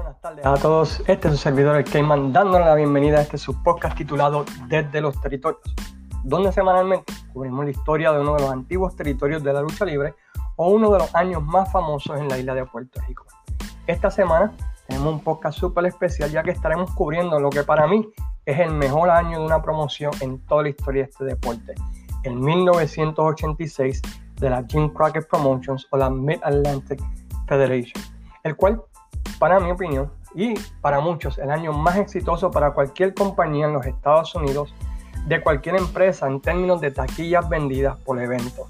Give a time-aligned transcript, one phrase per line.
[0.00, 1.02] buenas tardes a todos.
[1.06, 4.98] Este es su servidor, el Cayman, dándole la bienvenida a este su podcast titulado Desde
[5.02, 5.60] los Territorios,
[6.24, 10.14] donde semanalmente cubrimos la historia de uno de los antiguos territorios de la lucha libre
[10.56, 13.26] o uno de los años más famosos en la isla de Puerto Rico.
[13.86, 14.52] Esta semana
[14.88, 18.08] tenemos un podcast súper especial ya que estaremos cubriendo lo que para mí
[18.46, 21.74] es el mejor año de una promoción en toda la historia de este deporte,
[22.22, 24.00] el 1986
[24.36, 27.02] de la Jim Crockett Promotions o la Mid-Atlantic
[27.46, 28.02] Federation,
[28.44, 28.82] el cual
[29.38, 33.86] para mi opinión, y para muchos, el año más exitoso para cualquier compañía en los
[33.86, 34.74] Estados Unidos,
[35.26, 38.68] de cualquier empresa en términos de taquillas vendidas por evento.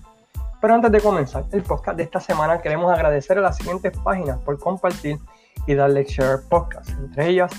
[0.60, 4.38] Pero antes de comenzar el podcast de esta semana, queremos agradecer a las siguientes páginas
[4.38, 5.18] por compartir
[5.66, 7.52] y darle share podcast, entre ellas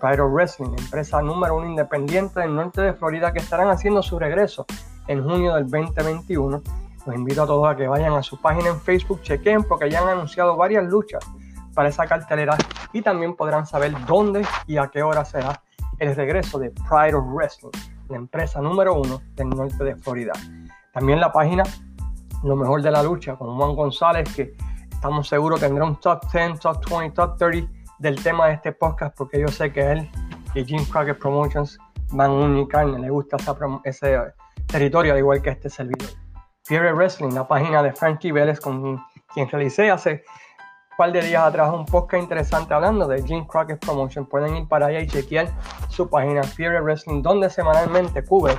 [0.00, 4.66] Pyro Wrestling, empresa número uno independiente del norte de Florida que estarán haciendo su regreso
[5.08, 6.62] en junio del 2021.
[7.06, 10.02] Los invito a todos a que vayan a su página en Facebook, chequen porque ya
[10.02, 11.24] han anunciado varias luchas
[11.76, 12.56] para esa cartelera
[12.94, 15.62] y también podrán saber dónde y a qué hora será
[15.98, 17.70] el regreso de Pride of Wrestling,
[18.08, 20.32] la empresa número uno del norte de Florida.
[20.92, 21.64] También la página
[22.42, 24.56] Lo Mejor de la Lucha con Juan González, que
[24.90, 29.14] estamos seguros tendrá un top 10, top 20, top 30 del tema de este podcast,
[29.14, 30.10] porque yo sé que él
[30.54, 31.78] y Jim Crockett Promotions
[32.12, 33.36] van un carne, le gusta
[33.84, 34.18] ese
[34.66, 36.08] territorio, al igual que este servidor.
[36.64, 38.98] Fury Wrestling, la página de Frankie Vélez, con
[39.34, 40.24] quien realicé hace
[40.96, 44.24] par de días atrás un podcast interesante hablando de Jim Crockett Promotion.
[44.26, 45.48] Pueden ir para allá y chequear
[45.88, 48.54] su página Fury Wrestling, donde semanalmente cubre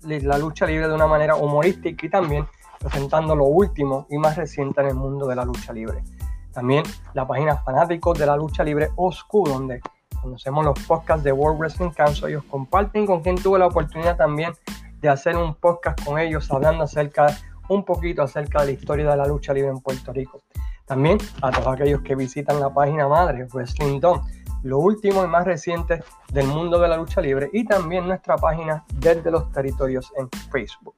[0.00, 2.46] la lucha libre de una manera humorística y también
[2.78, 6.04] presentando lo último y más reciente en el mundo de la lucha libre.
[6.52, 9.80] También la página Fanáticos de la Lucha Libre Oscuro, donde
[10.22, 12.28] conocemos los podcasts de World Wrestling Council.
[12.28, 14.52] Ellos comparten con quien tuve la oportunidad también
[15.00, 17.26] de hacer un podcast con ellos hablando acerca,
[17.68, 20.42] un poquito acerca de la historia de la lucha libre en Puerto Rico.
[20.86, 24.22] También a todos aquellos que visitan la página madre Wrestling Dome,
[24.62, 26.02] lo último y más reciente
[26.32, 30.94] del mundo de la lucha libre y también nuestra página desde los territorios en Facebook.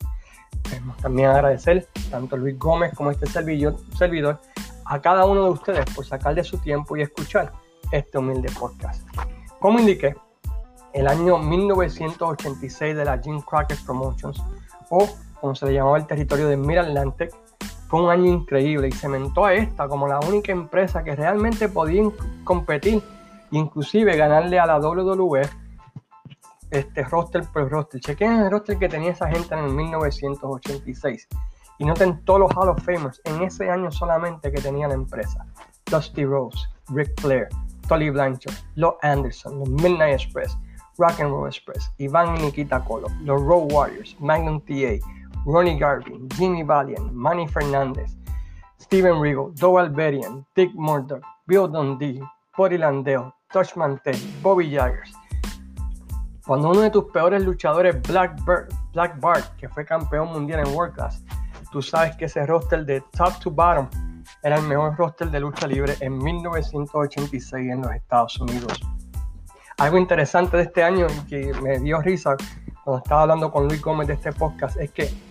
[0.63, 4.41] Queremos también agradecer tanto Luis Gómez como este servidor,
[4.85, 7.53] a cada uno de ustedes por sacar de su tiempo y escuchar
[7.93, 9.07] este humilde podcast.
[9.61, 10.17] Como indiqué,
[10.93, 14.43] el año 1986 de la Jim Crockett Promotions,
[14.91, 15.09] o
[15.41, 17.31] como se le llamaba el territorio de Mid Atlantic,
[17.89, 22.03] fue un año increíble y cementó a esta como la única empresa que realmente podía
[22.45, 23.03] competir
[23.53, 25.43] e inclusive ganarle a la WWE
[26.71, 28.01] este roster por roster.
[28.01, 31.29] Chequen el roster que tenía esa gente en el 1986
[31.79, 35.47] y noten todos los Hall of Famers en ese año solamente que tenía la empresa.
[35.91, 36.59] Dusty Rose,
[36.89, 37.49] Ric Flair,
[37.89, 40.57] Tolly Blanchard, Lo Anderson, los Midnight Express,
[40.99, 44.99] Rock and Roll Express, Iván y Nikita Colo, los Road Warriors, Magnum TA,
[45.47, 48.17] Ronnie Garvin, Jimmy Valiant, Manny Fernandez,
[48.81, 52.21] Steven Regal, Doe Alberian, Dick Murdoch, Bill Dundee,
[52.59, 55.13] Buddy Landeo, Touch Mantel, Bobby Jaggers.
[56.45, 58.37] Cuando uno de tus peores luchadores, Black,
[58.93, 61.23] Black Bart, que fue campeón mundial en World Class,
[61.71, 63.89] tú sabes que ese roster de top to bottom
[64.43, 68.81] era el mejor roster de lucha libre en 1986 en los Estados Unidos.
[69.79, 72.37] Algo interesante de este año que me dio risa
[72.83, 75.26] cuando estaba hablando con Luis Gómez de este podcast es que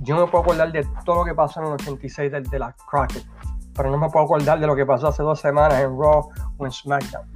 [0.00, 2.72] yo me puedo acordar de todo lo que pasó en el 86 de, de la
[2.72, 3.24] Crockett,
[3.74, 6.28] pero no me puedo acordar de lo que pasó hace dos semanas en Raw
[6.58, 7.26] o en SmackDown.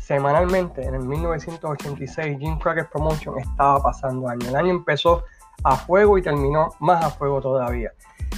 [0.00, 4.48] Semanalmente, en el 1986, Jim Crockett Promotion estaba pasando año.
[4.48, 5.24] El año empezó
[5.64, 7.92] a fuego y terminó más a fuego todavía.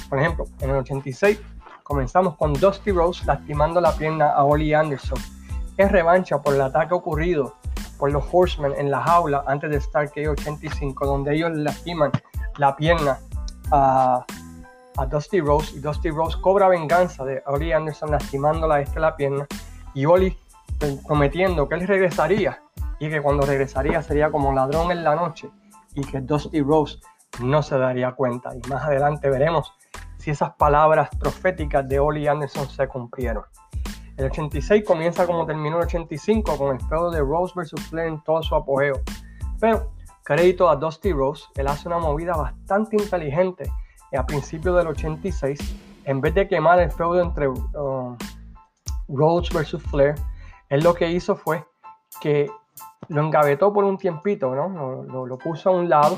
[0.09, 1.41] Por ejemplo, en el 86
[1.83, 5.19] comenzamos con Dusty Rose lastimando la pierna a Ollie Anderson.
[5.77, 7.55] Es revancha por el ataque ocurrido
[7.99, 12.11] por los Horsemen en la jaula antes de Starkey 85, donde ellos lastiman
[12.59, 13.19] la pierna
[13.71, 14.25] a,
[15.11, 19.47] Dusty Rose y Dusty Rose cobra venganza de Oli Anderson lastimándola la pierna
[19.93, 20.37] y Oli
[21.07, 22.63] prometiendo que él regresaría
[23.01, 25.51] y que cuando regresaría sería como ladrón en la noche
[25.95, 26.99] y que Dusty Rose
[27.41, 29.73] no se daría cuenta y más adelante veremos
[30.19, 33.45] si esas palabras proféticas de Oli Anderson se cumplieron.
[34.17, 38.23] El 86 comienza como terminó el 85 con el feudo de Rose vs Flair en
[38.23, 39.01] todo su apogeo.
[39.59, 39.91] Pero
[40.25, 43.71] crédito a Dusty Rose, él hace una movida bastante inteligente
[44.17, 48.17] a principios del 86, en vez de quemar el feudo entre uh,
[49.09, 50.15] Rose vs Flair,
[50.69, 51.65] él lo que hizo fue
[52.21, 52.51] que
[53.09, 54.69] lo engavetó por un tiempito, ¿no?
[55.05, 56.17] Lo, lo, puso a un lado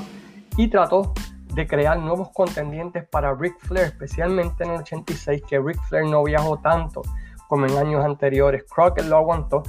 [0.55, 1.13] y trató
[1.53, 6.23] de crear nuevos contendientes para Ric Flair, especialmente en el 86, que Ric Flair no
[6.23, 7.01] viajó tanto
[7.47, 8.63] como en años anteriores.
[8.69, 9.63] Crockett lo aguantó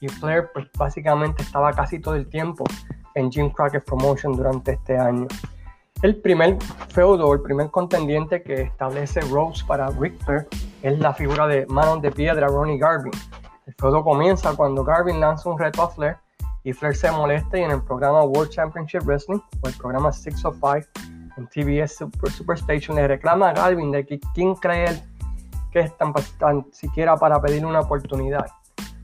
[0.00, 2.64] y Flair pues básicamente estaba casi todo el tiempo
[3.16, 5.26] en Jim Crockett Promotion durante este año.
[6.02, 6.58] El primer
[6.90, 10.46] feudo, el primer contendiente que establece Rose para Ric Flair
[10.82, 13.12] es la figura de Manos de Piedra, Ronnie Garvin.
[13.66, 16.18] El feudo comienza cuando Garvin lanza un reto a Flair
[16.62, 20.86] y Flair se molesta y en el programa World Championship Wrestling o el programa 605
[21.38, 25.00] en TBS Super, Superstation le reclama a Garvin de que quién cree él
[25.72, 28.46] que es tan, tan siquiera para pedirle una oportunidad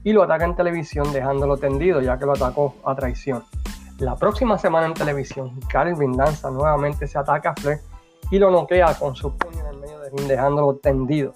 [0.05, 3.45] y lo ataca en televisión dejándolo tendido ya que lo atacó a traición.
[4.03, 7.79] La próxima semana en televisión, Calvin lanza nuevamente se ataca a Flair
[8.33, 11.33] y lo noquea con su puño en el medio del ring dejándolo tendido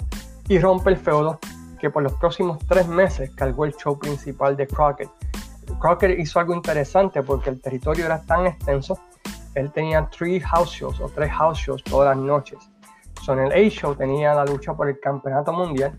[0.48, 1.38] y rompe el feudo
[1.78, 5.08] que por los próximos tres meses cargó el show principal de Crockett.
[5.78, 8.98] Crockett hizo algo interesante porque el territorio era tan extenso,
[9.54, 12.58] él tenía tres house shows o tres house shows todas las noches.
[13.22, 15.96] Son el A-Show tenía la lucha por el campeonato mundial,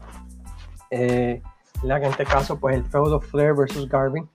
[0.91, 1.41] eh,
[1.81, 4.29] en este caso pues el feudo Flair versus Garvin,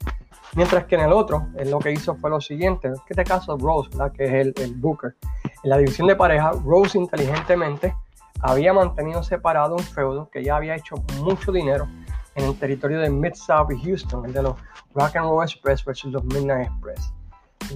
[0.54, 3.56] mientras que en el otro él lo que hizo fue lo siguiente, en este caso
[3.56, 5.14] Rose, la que es el, el Booker.
[5.62, 7.94] En la división de pareja, Rose inteligentemente
[8.40, 11.86] había mantenido separado un feudo que ya había hecho mucho dinero
[12.34, 14.56] en el territorio de Mid-South y Houston, el de los
[14.94, 17.12] Rock and Roll Express versus los Midnight Express.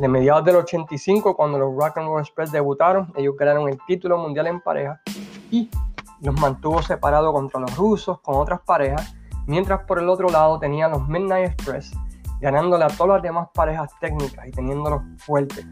[0.01, 4.19] De mediados del 85, cuando los Rock and Roll Express debutaron, ellos ganaron el título
[4.19, 5.01] mundial en pareja
[5.51, 5.71] y
[6.21, 9.15] los mantuvo separados contra los rusos con otras parejas,
[9.47, 11.93] mientras por el otro lado tenía los Midnight Express
[12.41, 15.67] ganándole a todas las demás parejas técnicas y teniéndolos fuertes.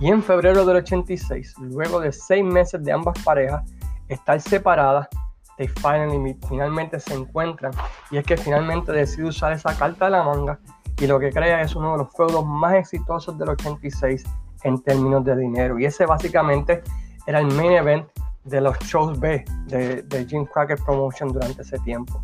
[0.00, 3.62] Y en febrero del 86, luego de seis meses de ambas parejas,
[4.08, 5.08] estar separadas,
[5.56, 7.72] they finally, finalmente se encuentran.
[8.10, 10.58] Y es que finalmente decide usar esa carta de la manga
[10.98, 14.24] y lo que crea es uno de los feudos más exitosos del 86
[14.64, 15.78] en términos de dinero.
[15.78, 16.82] Y ese básicamente
[17.26, 18.06] era el main event
[18.44, 22.22] de los shows B de, de Jim Crockett Promotion durante ese tiempo.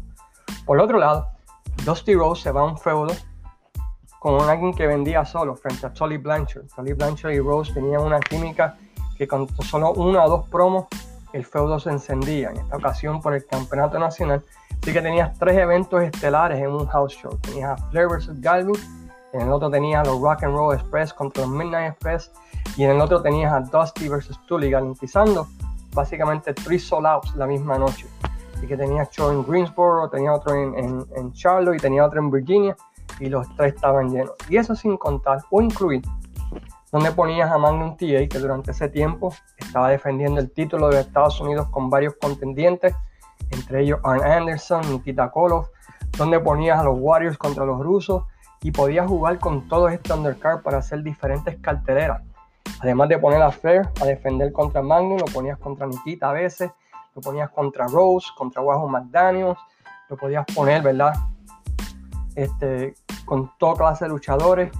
[0.64, 1.26] Por otro lado,
[1.84, 3.14] Dusty Rose se va a un feudo
[4.26, 6.66] con alguien que vendía solo frente a Tully Blanchard.
[6.74, 8.76] Tully Blanchard y Rose tenían una química
[9.16, 10.86] que con solo una o dos promos
[11.32, 14.42] el feudo se encendía, en esta ocasión por el campeonato nacional.
[14.82, 17.38] Así que tenías tres eventos estelares en un house show.
[17.40, 18.40] Tenías a Flair vs.
[18.40, 18.74] Galvin,
[19.32, 22.32] en el otro tenías a los Rock and Roll Express contra los Midnight Express,
[22.76, 24.40] y en el otro tenías a Dusty vs.
[24.48, 25.46] Tully, garantizando
[25.94, 27.06] básicamente tres sold
[27.36, 28.08] la misma noche.
[28.56, 32.28] Así que tenías show en Greensboro, tenía otro en, en Charlotte y tenía otro en
[32.28, 32.76] Virginia,
[33.20, 34.34] y los tres estaban llenos.
[34.48, 36.02] Y eso sin contar o incluir
[36.92, 41.40] donde ponías a Magnum TA, que durante ese tiempo estaba defendiendo el título de Estados
[41.40, 42.94] Unidos con varios contendientes,
[43.50, 45.68] entre ellos Arn Anderson, Nikita Koloff,
[46.16, 48.24] donde ponías a los Warriors contra los rusos
[48.62, 52.22] y podías jugar con todo este undercard para hacer diferentes carteleras.
[52.80, 56.70] Además de poner a Flair a defender contra Magnum, lo ponías contra Nikita a veces,
[57.14, 59.58] lo ponías contra Rose, contra Wahoo McDaniels,
[60.08, 61.14] lo podías poner, ¿verdad?
[62.36, 62.94] Este,
[63.24, 64.70] con toda clase de luchadores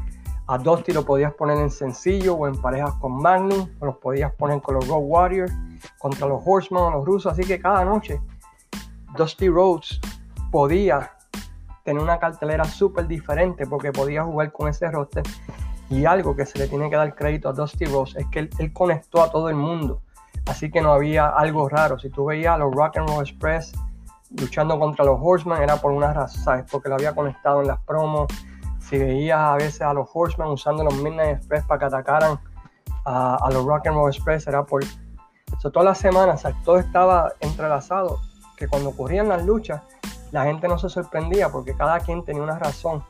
[0.49, 4.63] a Dusty lo podías poner en sencillo o en parejas con Magnum, los podías poner
[4.63, 5.53] con los Road Warriors,
[5.99, 7.33] contra los Horsemen o los rusos.
[7.33, 8.21] Así que cada noche
[9.17, 10.01] Dusty Rhodes
[10.53, 11.11] podía
[11.85, 15.25] tener una cartelera súper diferente porque podía jugar con ese roster.
[15.89, 18.73] Y algo que se le tiene que dar crédito a Dusty Rhodes es que él,
[18.73, 20.03] conectó a todo el mundo.
[20.47, 21.99] Así que no había algo raro.
[21.99, 23.73] Si tú veías los Rock and Roll Express
[24.39, 26.65] luchando contra los Horsemen, era por una razón.
[26.71, 28.29] Porque lo había conectado en las promos
[28.81, 32.39] si veías a veces a los Horsemen usando los Midnight Express para que atacaran
[33.05, 34.85] a, los Rock and Roll Express, era por
[35.59, 38.19] so, todas las semanas, todo estaba entrelazado,
[38.57, 39.83] que cuando ocurrían las luchas,
[40.33, 43.05] la gente no se sorprendía porque cada quien tenía una razón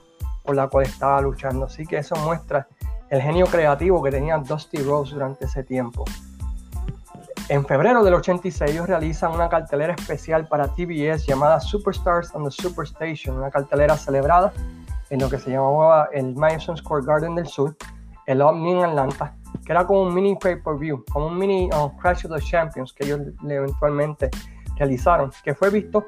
[0.45, 1.67] por la cual estaba luchando.
[1.67, 2.69] Así que eso muestra
[3.09, 6.05] el genio creativo que tenía Dusty Rose durante ese tiempo.
[7.49, 12.51] En febrero del 86 ellos realizan una cartelera especial para TBS llamada Superstars on the
[12.51, 14.53] Superstation, una cartelera celebrada
[15.11, 17.77] en lo que se llamaba el Madison Square Garden del Sur,
[18.27, 22.27] el Omni en Atlanta, que era como un mini pay-per-view, como un mini uh, Crash
[22.27, 24.29] of the Champions que ellos eventualmente
[24.77, 26.05] realizaron, que fue visto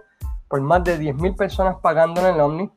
[0.48, 2.68] por más de 10.000 personas pagando en el Omni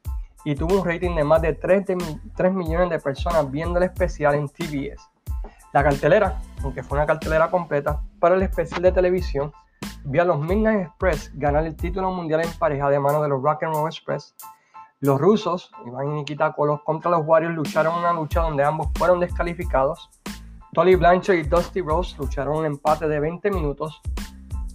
[0.45, 1.97] y tuvo un rating de más de 3, de
[2.35, 5.10] 3 millones de personas viendo el especial en TBS.
[5.73, 9.51] La cartelera, aunque fue una cartelera completa, para el especial de televisión,
[10.03, 13.41] vio a los Midnight Express ganar el título mundial en pareja de mano de los
[13.41, 14.35] Rock and Roll Express
[15.01, 19.19] los rusos, Iván y Nikita Kolos, contra los Warriors lucharon una lucha donde ambos fueron
[19.19, 20.11] descalificados.
[20.73, 23.99] Tolly Blanchard y Dusty Rose lucharon un empate de 20 minutos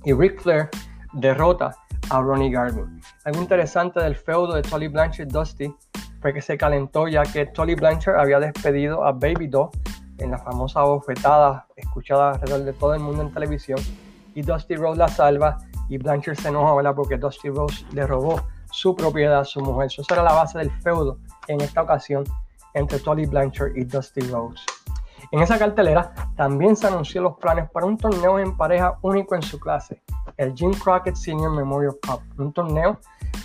[0.04, 0.68] y Ric Flair
[1.12, 1.76] derrota
[2.10, 3.00] a Ronnie Garvin.
[3.24, 5.74] Algo interesante del feudo de Tolly Blanchard y Dusty
[6.20, 9.70] fue que se calentó ya que Tolly Blanchard había despedido a Baby Doll
[10.18, 13.78] en la famosa bofetada escuchada alrededor de todo el mundo en televisión
[14.34, 15.58] y Dusty Rose la salva
[15.88, 16.94] y Blanchard se enoja ¿verdad?
[16.94, 19.86] porque Dusty Rose le robó su propiedad, su mujer.
[19.86, 21.18] Eso era la base del feudo
[21.48, 22.24] en esta ocasión
[22.74, 24.64] entre Tolly Blanchard y Dusty Rhodes.
[25.32, 29.42] En esa cartelera también se anunció los planes para un torneo en pareja único en
[29.42, 30.02] su clase,
[30.36, 32.98] el Jim Crockett Senior Memorial Cup, un torneo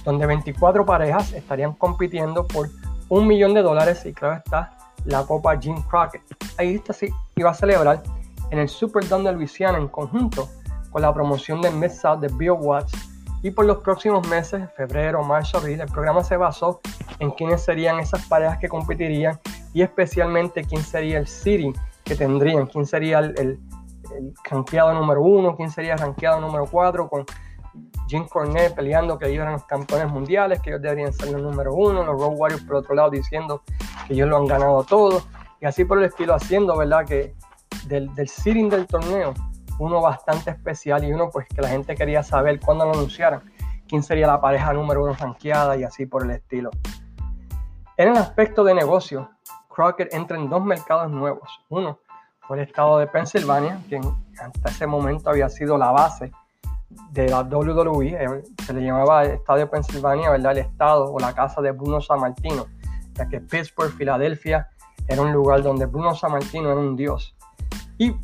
[0.03, 2.69] donde 24 parejas estarían compitiendo por
[3.09, 6.21] un millón de dólares y claro está la Copa Jim Crockett.
[6.57, 8.03] Ahí está sí iba a celebrar
[8.51, 10.49] en el Superdome de Louisiana en conjunto
[10.91, 12.93] con la promoción del Mid South de Bill Watts
[13.43, 16.79] y por los próximos meses, febrero, marzo, abril, el programa se basó
[17.19, 19.39] en quiénes serían esas parejas que competirían
[19.73, 23.59] y especialmente quién sería el City que tendrían, quién sería el, el,
[24.43, 27.25] ranqueado número uno, quién sería el ranqueado número cuatro, con
[28.11, 31.73] Jim Cornette peleando que ellos eran los campeones mundiales, que ellos deberían ser los número
[31.73, 33.63] uno, los Road Warriors por otro lado diciendo
[34.05, 35.23] que ellos lo han ganado todo,
[35.61, 37.05] y así por el estilo haciendo, ¿verdad?
[37.05, 37.33] Que
[37.85, 38.29] del, del
[38.69, 39.33] del torneo,
[39.79, 43.43] uno bastante especial y uno pues que la gente quería saber cuándo lo anunciaran,
[43.87, 46.69] quién sería la pareja número uno ranqueada y así por el estilo.
[47.95, 49.29] En el aspecto de negocio,
[49.69, 51.49] Crockett entra en dos mercados nuevos.
[51.69, 51.99] Uno
[52.41, 54.01] fue el estado de Pensilvania, que
[54.37, 56.33] hasta ese momento había sido la base
[57.11, 60.53] de la WWE, eh, se le llamaba Estadio Pensilvania, ¿verdad?
[60.53, 62.67] El estado o la casa de Bruno Sammartino,
[63.13, 64.69] ya que Pittsburgh, Filadelfia,
[65.07, 67.35] era un lugar donde Bruno Sammartino era un dios.
[67.97, 68.15] Y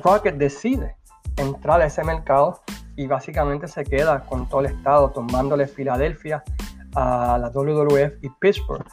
[0.00, 0.96] Crockett decide
[1.36, 2.60] entrar a ese mercado
[2.96, 6.42] y básicamente se queda con todo el estado, tomándole Filadelfia
[6.94, 8.86] a la WWF y Pittsburgh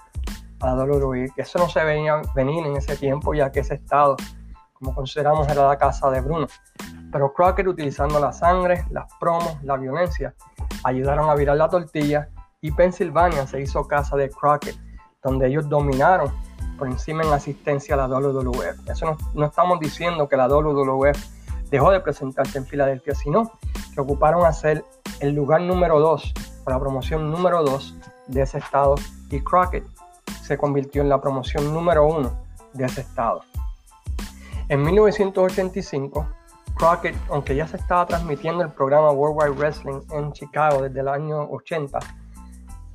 [0.59, 3.75] a la WWE, que eso no se venía venir en ese tiempo, ya que ese
[3.75, 4.15] estado,
[4.73, 6.47] como consideramos, era la casa de Bruno.
[7.13, 10.33] Pero Crockett, utilizando la sangre, las promos, la violencia,
[10.83, 12.27] ayudaron a virar la tortilla
[12.59, 14.75] y Pensilvania se hizo casa de Crockett,
[15.21, 16.33] donde ellos dominaron
[16.77, 18.89] por encima en asistencia a la WWF.
[18.89, 21.17] Eso no, no estamos diciendo que la WWF
[21.69, 23.51] dejó de presentarse en Filadelfia, sino
[23.93, 24.83] que ocuparon a ser
[25.19, 26.33] el lugar número 2,
[26.65, 27.95] la promoción número 2
[28.27, 28.95] de ese estado
[29.29, 29.85] y Crockett
[30.41, 32.33] se convirtió en la promoción número 1
[32.73, 33.41] de ese estado.
[34.69, 36.27] En 1985,
[36.83, 41.43] Crockett, aunque ya se estaba transmitiendo el programa Worldwide Wrestling en Chicago desde el año
[41.43, 41.97] 80,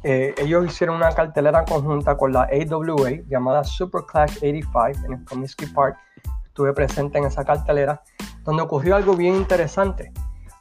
[0.02, 5.25] eh, ellos hicieron una cartelera conjunta con la AWA llamada Super Clash 85 en el
[5.25, 5.97] Comiskey Park.
[6.45, 8.02] Estuve presente en esa cartelera,
[8.45, 10.12] donde ocurrió algo bien interesante.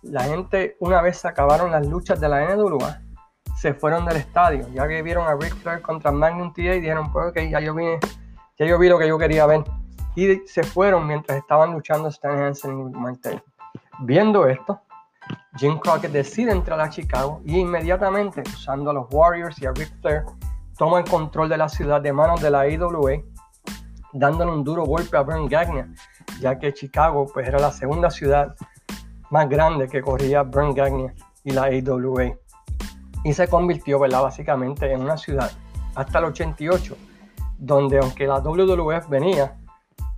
[0.04, 3.02] La gente, una vez acabaron las luchas de la NWA,
[3.58, 4.70] se fueron del estadio.
[4.70, 7.76] Ya que vieron a Ric Flair contra Magnum TA y dijeron, pues ok, ya yo
[7.76, 9.66] vi lo que yo quería ver.
[10.18, 13.40] Y se fueron mientras estaban luchando Stan Hansen y Martel.
[14.00, 14.82] Viendo esto,
[15.58, 19.94] Jim Crockett decide entrar a Chicago y inmediatamente, usando a los Warriors y a Ric
[20.02, 20.24] Flair,
[20.76, 23.22] toma el control de la ciudad de manos de la AWA,
[24.12, 25.90] dándole un duro golpe a Brent Gagner,
[26.40, 28.56] ya que Chicago pues, era la segunda ciudad
[29.30, 32.34] más grande que corría Brent Gagner y la AWA.
[33.24, 34.24] Y se convirtió ¿verdad?
[34.24, 35.52] básicamente en una ciudad
[35.94, 36.98] hasta el 88,
[37.60, 39.56] donde aunque la WWF venía,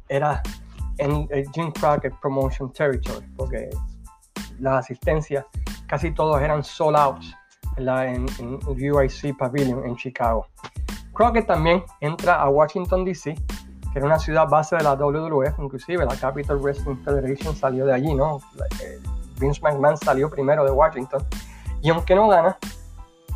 [0.09, 0.41] era
[0.97, 3.69] en Jim Crockett Promotion Territory, porque
[4.59, 5.45] las asistencias,
[5.87, 7.23] casi todos eran sold out
[7.77, 10.47] en, en, UIC Pavilion en Chicago.
[11.13, 13.35] Crockett también entra a Washington, D.C.,
[13.91, 17.93] que era una ciudad base de la WWF, inclusive la Capital Wrestling Federation salió de
[17.93, 18.39] allí, ¿no?
[18.83, 18.99] Eh,
[19.39, 21.25] Vince McMahon salió primero de Washington.
[21.81, 22.57] Y aunque no gana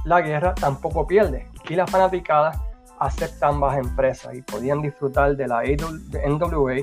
[0.06, 1.50] la guerra, tampoco pierde.
[1.68, 2.60] Y las fanaticadas
[3.06, 6.76] aceptan ambas empresas y podían disfrutar de la NWA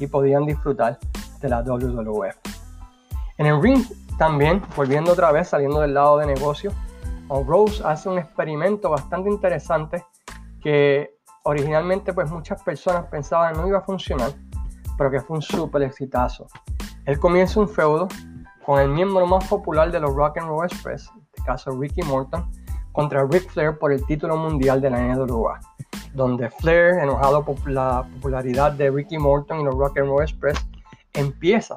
[0.00, 0.98] y podían disfrutar
[1.40, 2.36] de la WWF.
[3.38, 3.84] En el ring
[4.18, 6.72] también, volviendo otra vez, saliendo del lado de negocio,
[7.28, 10.04] Rose hace un experimento bastante interesante
[10.60, 14.32] que originalmente pues muchas personas pensaban no iba a funcionar,
[14.96, 16.48] pero que fue un súper exitazo.
[17.04, 18.08] Él comienza un feudo
[18.66, 22.02] con el miembro más popular de los Rock and Roll Express, en este caso Ricky
[22.02, 22.50] Morton,
[22.98, 25.60] contra Ric Flair por el título mundial de la NWA,
[26.14, 30.58] donde Flair, enojado por la popularidad de Ricky Morton y los Rock and Roll Express,
[31.12, 31.76] empieza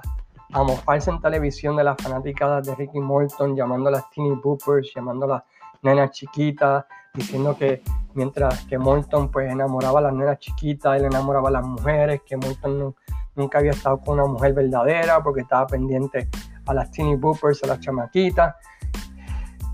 [0.51, 5.43] a mofarse en televisión de las fanáticas de Ricky Morton, llamándolas teeny boopers, llamándolas
[5.83, 7.83] nenas chiquitas, diciendo que
[8.15, 12.35] mientras que Morton pues enamoraba a las nenas chiquitas, él enamoraba a las mujeres, que
[12.35, 12.95] Morton
[13.35, 16.29] nunca había estado con una mujer verdadera porque estaba pendiente
[16.65, 18.55] a las teeny boopers, a las chamaquitas,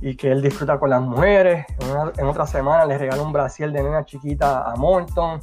[0.01, 1.65] y que él disfruta con las mujeres.
[2.17, 5.39] En, otra semana le regala un brasiel de nena chiquita a Morton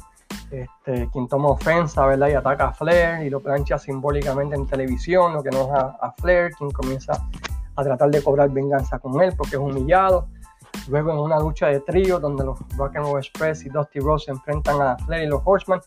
[0.51, 2.29] este, quien toma ofensa, ¿verdad?
[2.29, 6.51] Y ataca a Flair y lo plancha simbólicamente en televisión, lo que enoja a Flair,
[6.51, 7.13] quien comienza
[7.75, 10.27] a tratar de cobrar venganza con él porque es humillado.
[10.87, 14.25] Luego en una lucha de trío donde los Rock and Roll Express y Dusty Rose
[14.25, 15.79] se enfrentan a Flair y los Horsemen,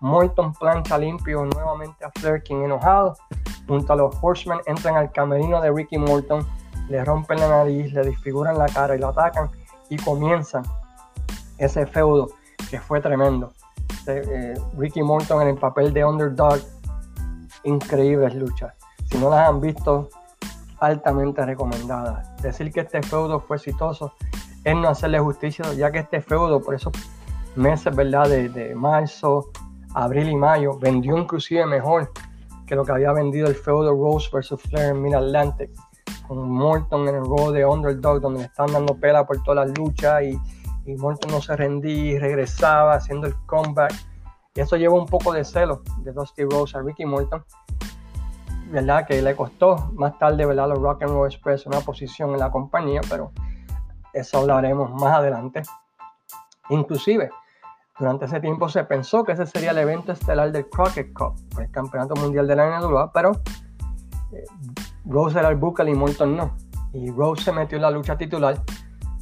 [0.00, 3.16] Morton plancha limpio nuevamente a Flair, quien enojado,
[3.66, 6.46] junto a los Horsemen entran al camerino de Ricky Morton,
[6.88, 9.50] le rompen la nariz, le disfiguran la cara y lo atacan
[9.88, 10.64] y comienzan
[11.58, 12.28] ese feudo
[12.70, 13.52] que fue tremendo.
[14.06, 16.60] Eh, Ricky Morton en el papel de underdog,
[17.64, 18.74] increíbles luchas.
[19.10, 20.10] Si no las han visto,
[20.80, 22.36] altamente recomendadas.
[22.42, 24.12] Decir que este feudo fue exitoso
[24.64, 26.92] es no hacerle justicia, ya que este feudo por esos
[27.54, 28.28] meses, ¿verdad?
[28.28, 29.50] De, de marzo,
[29.94, 32.10] abril y mayo, vendió inclusive mejor
[32.66, 34.60] que lo que había vendido el feudo Rose vs.
[34.60, 35.70] Flair en Mid Atlantic,
[36.26, 39.78] con Morton en el rol de underdog, donde le estaban dando pela por todas las
[39.78, 40.38] luchas y,
[40.86, 43.92] y Morton no se rendía y regresaba haciendo el comeback.
[44.54, 47.44] Y eso llevó un poco de celo de Dusty Rose a Ricky Morton,
[48.70, 49.06] ¿verdad?
[49.06, 50.68] Que le costó más tarde, ¿verdad?
[50.68, 53.32] Los Rock and Roll Express una posición en la compañía, pero
[54.12, 55.62] eso hablaremos más adelante.
[56.70, 57.30] Inclusive,
[57.98, 61.70] durante ese tiempo se pensó que ese sería el evento estelar del Crockett Cup, el
[61.70, 63.32] campeonato mundial de la NWA, pero
[64.32, 64.44] eh,
[65.04, 66.56] Rose era el Booker y no.
[66.92, 68.62] Y Rose se metió en la lucha titular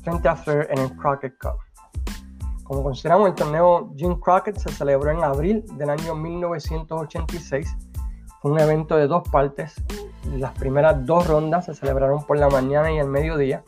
[0.02, 1.58] frente a Flair en el Crockett Cup.
[2.64, 7.76] Como consideramos, el torneo Jim Crockett se celebró en abril del año 1986.
[8.40, 9.74] Fue un evento de dos partes.
[10.36, 13.64] Las primeras dos rondas se celebraron por la mañana y el mediodía.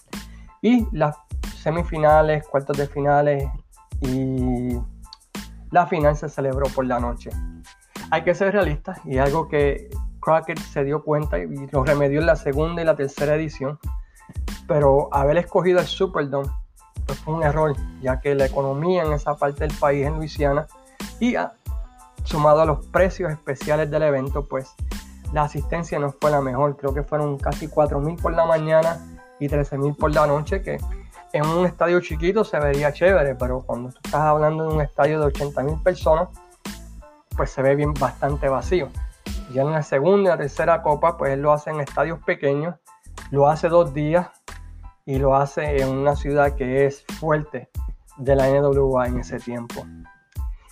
[0.63, 1.17] Y las
[1.57, 3.45] semifinales, cuartos de finales
[4.01, 4.79] y
[5.71, 7.31] la final se celebró por la noche.
[8.11, 9.91] Hay que ser realistas y algo que
[10.25, 13.79] Crockett se dio cuenta y lo remedió en la segunda y la tercera edición.
[14.67, 16.51] Pero haber escogido el Superdome
[17.07, 20.67] pues fue un error, ya que la economía en esa parte del país, en Luisiana,
[21.21, 21.37] y
[22.25, 24.73] sumado a los precios especiales del evento, pues
[25.35, 26.79] la asistencia no fue la mejor.
[26.79, 28.99] Creo que fueron casi 4.000 por la mañana
[29.39, 30.79] y 13.000 por la noche, que
[31.35, 35.21] en un estadio chiquito se vería chévere, pero cuando tú estás hablando de un estadio
[35.21, 36.29] de 80.000 personas,
[37.37, 38.89] pues se ve bien bastante vacío.
[39.53, 42.77] Ya en la segunda y tercera copa, pues él lo hace en estadios pequeños,
[43.31, 44.29] lo hace dos días
[45.07, 47.69] y lo hace en una ciudad que es fuerte
[48.17, 49.85] de la NWA en ese tiempo.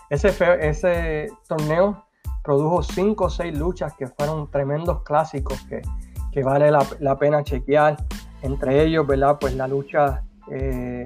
[0.08, 2.04] Ese, torneo
[2.42, 7.96] produjo cinco o seis luchas que fueron tremendos clásicos que, vale la, pena chequear.
[8.42, 9.38] Entre ellos, ¿verdad?
[9.40, 11.04] Pues la lucha eh,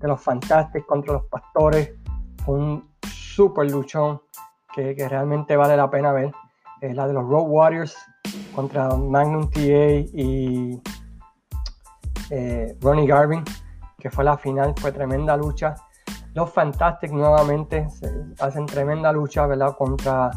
[0.00, 1.92] de los Fantastic contra los Pastores.
[2.44, 4.20] Fue un super luchón
[4.74, 6.32] que realmente vale la pena ver.
[6.82, 7.96] La de los Road Warriors
[8.54, 10.80] contra Magnum TA y
[12.30, 13.44] eh, Ronnie Garvin,
[13.98, 15.76] que fue la final, fue tremenda lucha.
[16.34, 17.86] Los Fantastic nuevamente
[18.40, 19.76] hacen tremenda lucha, ¿verdad?
[19.76, 20.30] Contra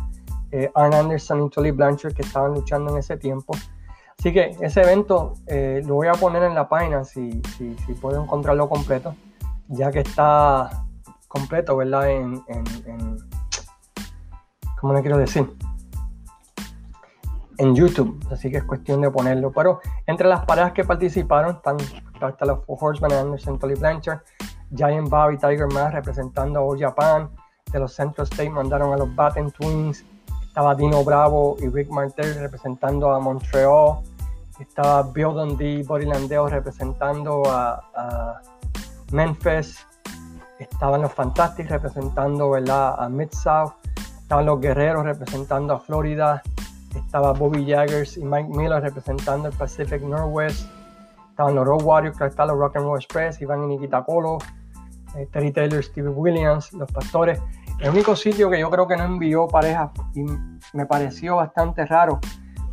[0.51, 3.55] eh, Arn Anderson y Tully Blanchard, que estaban luchando en ese tiempo.
[4.19, 7.93] Así que ese evento eh, lo voy a poner en la página si, si, si,
[7.93, 9.15] puedo encontrarlo completo,
[9.67, 10.85] ya que está
[11.27, 12.09] completo, ¿verdad?
[12.09, 13.17] En, en
[14.79, 15.55] ¿cómo le quiero decir?
[17.57, 19.51] En YouTube, así que es cuestión de ponerlo.
[19.51, 21.77] Pero entre las parejas que participaron están
[22.21, 24.19] hasta los Horseman Anderson, Tolly Blanchard,
[24.75, 27.29] Giant Bobby, Tiger Mask representando a All Japan.
[27.71, 30.05] De los Central State mandaron a los Batten Twins.
[30.47, 33.99] Estaba Dino Bravo y Rick Martel representando a Montreal.
[34.59, 38.41] Estaba Bill Dundee, Borilandeo representando a,
[39.11, 39.85] Memphis.
[40.59, 43.73] Estaban los Fantastics representando a Mid-South.
[44.21, 46.41] Estaban los Guerreros representando a Florida
[46.99, 50.67] estaba Bobby Jaggers y Mike Miller representando el Pacific Northwest,
[51.29, 54.37] estaban los Road Warriors, está los Rock and Roll Express, Iván y Nikita Colo,
[55.15, 57.41] eh, Terry Taylor, Steve Williams, los Pastores.
[57.79, 60.23] El único sitio que yo creo que no envió pareja y
[60.73, 62.19] me pareció bastante raro,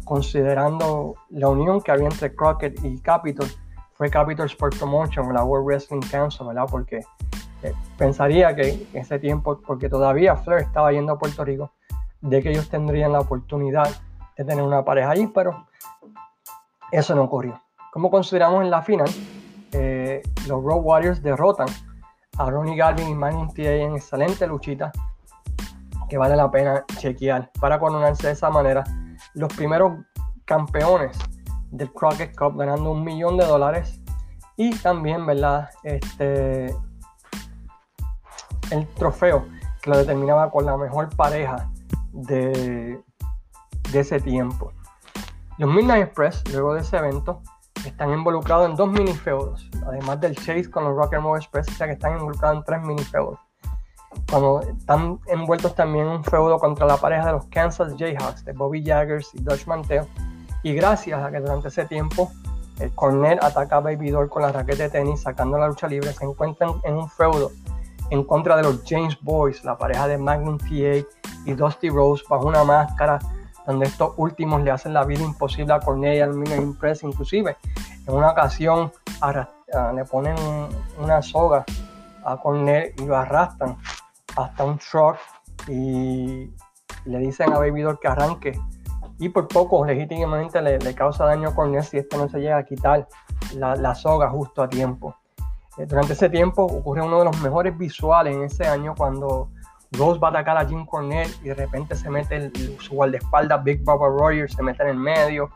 [0.04, 3.46] considerando la unión que había entre Crockett y Capitol,
[3.94, 6.66] fue Capitol Sport Promotion, la World Wrestling Council, ¿verdad?
[6.70, 7.00] Porque
[7.62, 11.72] eh, pensaría que en ese tiempo, porque todavía Flair estaba yendo a Puerto Rico,
[12.20, 13.88] de que ellos tendrían la oportunidad
[14.36, 15.66] de tener una pareja allí, pero
[16.90, 17.60] eso no ocurrió.
[17.92, 19.08] Como consideramos en la final,
[19.72, 21.68] eh, los Road Warriors derrotan
[22.38, 24.90] a Ronnie Garvin y Manning TA en excelente luchita
[26.08, 28.84] que vale la pena chequear para coronarse de esa manera
[29.34, 29.92] los primeros
[30.44, 31.18] campeones
[31.70, 33.98] del Crockett Cup ganando un millón de dólares
[34.56, 36.74] y también verdad este
[38.70, 39.46] el trofeo
[39.80, 41.70] que lo determinaba con la mejor pareja
[42.12, 43.00] de,
[43.92, 44.72] de ese tiempo.
[45.58, 47.42] Los Midnight Express, luego de ese evento,
[47.84, 51.68] están involucrados en dos mini feudos, además del chase con los Rock and Roll Express,
[51.68, 53.38] o sea que están involucrados en tres mini feudos.
[54.28, 58.52] Cuando están envueltos también en un feudo contra la pareja de los Kansas Jayhawks, de
[58.52, 60.06] Bobby Jaggers y Dutch Manteo.
[60.62, 62.30] Y gracias a que durante ese tiempo
[62.78, 66.24] el Cornet ataca a Baby con la raqueta de tenis, sacando la lucha libre, se
[66.24, 67.52] encuentran en un feudo
[68.10, 71.06] en contra de los James Boys, la pareja de Magnum TA
[71.46, 73.18] y Dusty Rose, bajo una máscara
[73.66, 77.56] donde estos últimos le hacen la vida imposible a Cornelia al Mino Impress, inclusive
[78.06, 78.92] en una ocasión
[79.94, 80.36] le ponen
[80.98, 81.64] una soga
[82.24, 83.76] a Cornell y lo arrastran
[84.36, 85.16] hasta un truck
[85.68, 86.50] y
[87.04, 88.60] le dicen a Baby Doll que arranque
[89.18, 92.64] y por poco legítimamente le, causa daño a Cornell si esto no se llega a
[92.64, 93.06] quitar
[93.54, 95.14] la, la soga justo a tiempo.
[95.78, 99.50] Eh, durante ese tiempo ocurre uno de los mejores visuales en ese año cuando
[99.92, 103.62] Rose va a atacar a Jim Cornette y de repente se mete el, su guardaespaldas
[103.62, 105.50] Big Baba Rogers, se mete en el medio.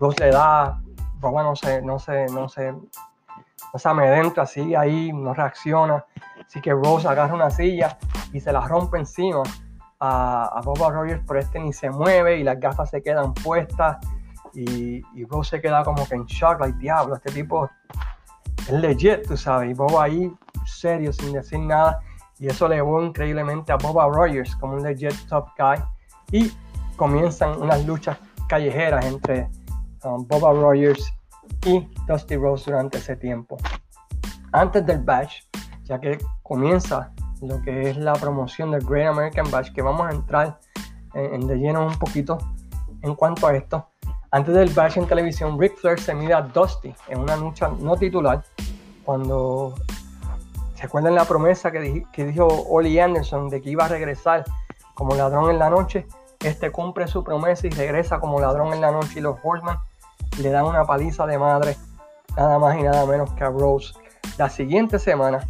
[0.00, 0.80] Rose le da,
[1.20, 6.04] Baba no se, no se, no se, no se amedrenta, sigue ahí, no reacciona.
[6.44, 7.98] Así que Rose agarra una silla
[8.32, 9.42] y se la rompe encima
[10.00, 13.98] a, a Boba Rogers, pero este ni se mueve y las gafas se quedan puestas.
[14.54, 17.70] Y, y Rose se queda como que en shock, like diablo, este tipo
[18.58, 19.70] es legit, tú sabes.
[19.70, 20.32] Y Boba ahí,
[20.64, 22.00] serio, sin decir nada
[22.38, 25.82] y eso le llevó increíblemente a Boba Rogers como un legit top guy
[26.30, 26.52] y
[26.96, 29.48] comienzan unas luchas callejeras entre
[30.04, 31.12] um, Boba Rogers
[31.66, 33.56] y Dusty Rose durante ese tiempo.
[34.52, 35.42] Antes del Bash,
[35.84, 40.10] ya que comienza lo que es la promoción del Great American Bash, que vamos a
[40.10, 40.58] entrar
[41.14, 42.38] en, de lleno un poquito
[43.02, 43.88] en cuanto a esto.
[44.30, 47.96] Antes del Bash en televisión, Ric Flair se mide a Dusty en una lucha no
[47.96, 48.44] titular,
[49.04, 49.74] cuando
[50.78, 54.44] ¿Se acuerdan la promesa que, dijo Oli Anderson de que iba a regresar
[54.94, 56.06] como ladrón en la noche?
[56.38, 59.74] Este cumple su promesa y regresa como ladrón en la noche y los Horsemen
[60.40, 61.76] le dan una paliza de madre,
[62.36, 63.92] nada más y nada menos que a Rose.
[64.36, 65.48] La siguiente semana,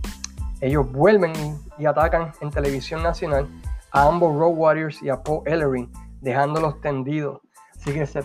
[0.62, 1.34] ellos vuelven
[1.76, 3.46] y, atacan en televisión nacional
[3.92, 7.42] a ambos Road Warriors y a Paul Ellering, dejándolos tendidos.
[7.78, 8.22] Así que se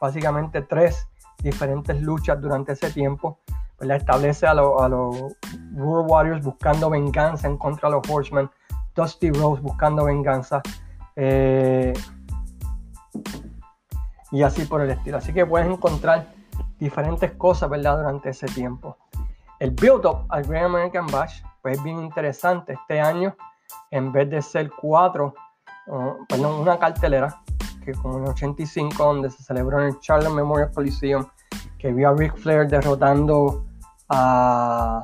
[0.00, 1.06] básicamente tres
[1.42, 3.41] diferentes luchas durante ese tiempo
[3.82, 5.34] la establece a los
[5.72, 8.50] World Warriors buscando venganza en contra de los Horsemen,
[8.94, 10.62] Dusty Rose buscando venganza,
[11.16, 11.92] eh,
[14.30, 15.18] y así por el estilo.
[15.18, 16.26] Así que puedes encontrar
[16.78, 17.98] diferentes cosas, ¿verdad?
[17.98, 18.96] Durante ese tiempo.
[19.58, 22.72] El build-up al Great American Bash, pues es bien interesante.
[22.72, 23.36] Este año,
[23.90, 25.34] en vez de ser cuatro,
[25.86, 27.42] uh, perdón, una cartelera,
[27.84, 31.26] que como en el 85, donde se celebró en el Charlotte Memorial Coliseum,
[31.78, 33.64] que vio a Ric Flair derrotando
[34.12, 35.02] a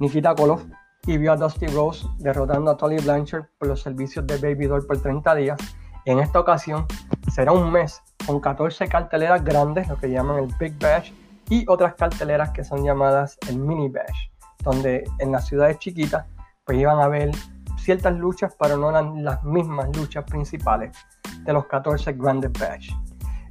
[0.00, 0.64] Nikita Koloff
[1.06, 4.86] y vio a Dusty Rose derrotando a Tolly Blanchard por los servicios de Baby Doll
[4.86, 5.58] por 30 días.
[6.06, 6.86] En esta ocasión
[7.32, 11.12] será un mes con 14 carteleras grandes, lo que llaman el Big Bash,
[11.48, 14.30] y otras carteleras que son llamadas el Mini Bash,
[14.64, 16.26] donde en las ciudades chiquitas
[16.64, 17.30] pues iban a haber
[17.78, 20.96] ciertas luchas, pero no eran las mismas luchas principales
[21.44, 22.90] de los 14 grandes Bash.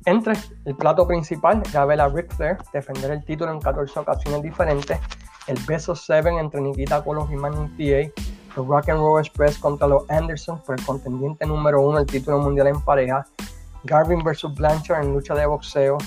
[0.06, 0.34] Entre
[0.66, 5.00] el plato principal, ya ve a Ric Flair defender el título en 14 ocasiones diferentes,
[5.48, 8.24] el Beso 7 entre Nikita Koloff y Manny TA,
[8.56, 12.38] los Rock and Roll Express contra los Anderson por el contendiente número uno el título
[12.38, 13.26] mundial en pareja,
[13.84, 15.98] Garvin vs Blanchard en lucha de boxeo,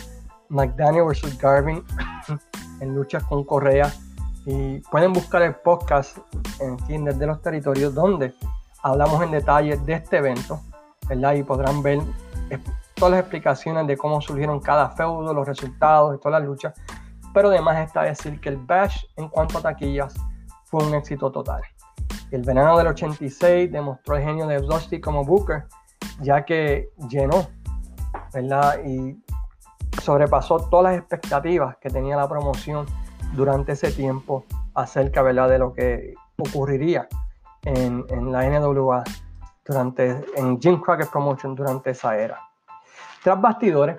[0.48, 1.82] McDaniel vs Garvin
[2.80, 3.92] en luchas con Correa.
[4.46, 6.16] Y pueden buscar el podcast
[6.60, 8.32] en fin de los territorios donde
[8.82, 10.60] hablamos en detalle de este evento,
[11.06, 11.34] ¿verdad?
[11.34, 12.00] Y podrán ver
[12.98, 16.74] todas las explicaciones de cómo surgieron cada feudo, los resultados y todas las luchas.
[17.32, 20.14] Pero además está decir que el Bash en cuanto a taquillas
[20.64, 21.62] fue un éxito total.
[22.30, 25.64] El verano del 86 demostró el genio de Dusty como Booker,
[26.20, 27.46] ya que llenó,
[28.34, 28.84] ¿verdad?
[28.84, 29.22] Y
[30.02, 32.86] sobrepasó todas las expectativas que tenía la promoción
[33.32, 35.48] durante ese tiempo acerca, ¿verdad?
[35.48, 37.08] De lo que ocurriría
[37.64, 39.04] en, en la NWA
[39.64, 42.47] durante, en Jim Crockett Promotion durante esa era.
[43.22, 43.96] Tras bastidores,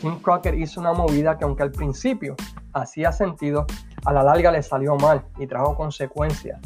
[0.00, 2.36] Jim Crockett hizo una movida que aunque al principio
[2.72, 3.66] hacía sentido,
[4.04, 6.60] a la larga le salió mal y trajo consecuencias.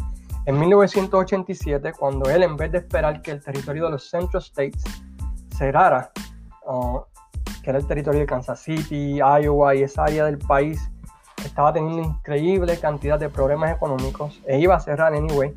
[0.45, 4.83] En 1987, cuando él en vez de esperar que el territorio de los Central States
[5.57, 6.11] cerrara,
[6.67, 7.01] uh,
[7.63, 10.91] que era el territorio de Kansas City, Iowa y esa área del país,
[11.45, 15.55] estaba teniendo increíble cantidad de problemas económicos e iba a cerrar anyway,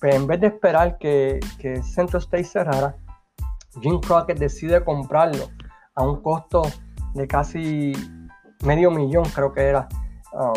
[0.00, 2.96] pero en vez de esperar que, que Central States cerrara,
[3.80, 5.48] Jim Crockett decide comprarlo
[5.94, 6.62] a un costo
[7.14, 7.92] de casi
[8.64, 9.88] medio millón, creo que era,
[10.32, 10.52] um,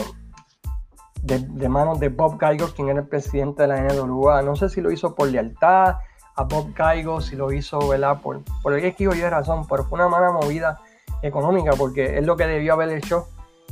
[1.23, 4.41] de, manos de Bob Geiger, quien era el presidente de la NWA.
[4.41, 5.97] No sé si lo hizo por lealtad
[6.35, 7.79] a Bob Geiger, si lo hizo
[8.21, 10.79] por, por el X o Y razón, pero fue una mala movida
[11.21, 13.27] económica porque él lo que debió haber hecho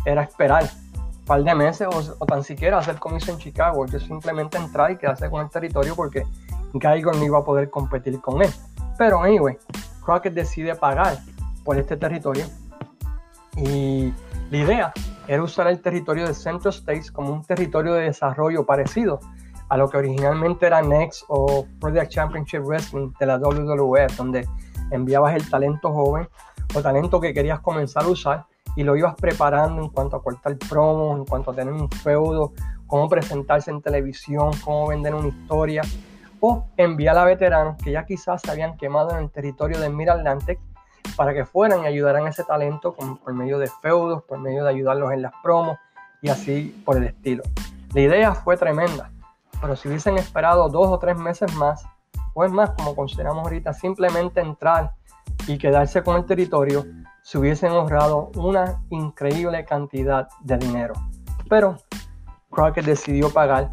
[0.06, 1.88] era esperar un par de meses
[2.20, 5.50] o, tan siquiera hacer como hizo en Chicago, que simplemente entrar y quedarse con el
[5.50, 6.24] territorio porque
[6.74, 8.52] Geiger no iba a poder competir con él.
[8.98, 9.58] Pero anyway,
[10.04, 11.18] Crockett decide pagar
[11.64, 12.46] por este territorio.
[13.58, 14.14] Y
[14.52, 14.94] la idea
[15.28, 19.20] era usar el territorio de Central States como un territorio de desarrollo parecido
[19.70, 24.48] a lo que originalmente era Next o Project Championship Wrestling de la WWE, donde
[24.92, 26.28] enviabas el talento joven
[26.76, 30.58] o talento que querías comenzar a usar y lo ibas preparando en cuanto a cortar
[30.70, 32.54] promos, en cuanto a tener un feudo,
[32.86, 35.82] cómo presentarse en televisión, cómo vender una historia
[36.40, 40.10] o enviar a veteranos que ya quizás se habían quemado en el territorio de Mid
[40.10, 40.60] Atlantic
[41.16, 44.70] para que fueran y ayudaran a ese talento por medio de feudos, por medio de
[44.72, 45.78] ayudarlos en las promos
[46.22, 47.44] y así por el estilo.
[47.94, 49.12] La idea fue tremenda,
[49.62, 51.86] pero si hubiesen esperado dos o tres meses más,
[52.34, 54.92] o es más, como consideramos ahorita, simplemente entrar
[55.48, 56.86] y quedarse con el territorio,
[57.22, 60.94] se hubiesen ahorrado una increíble cantidad de dinero.
[61.50, 61.78] Pero
[62.52, 63.72] Crockett decidió pagar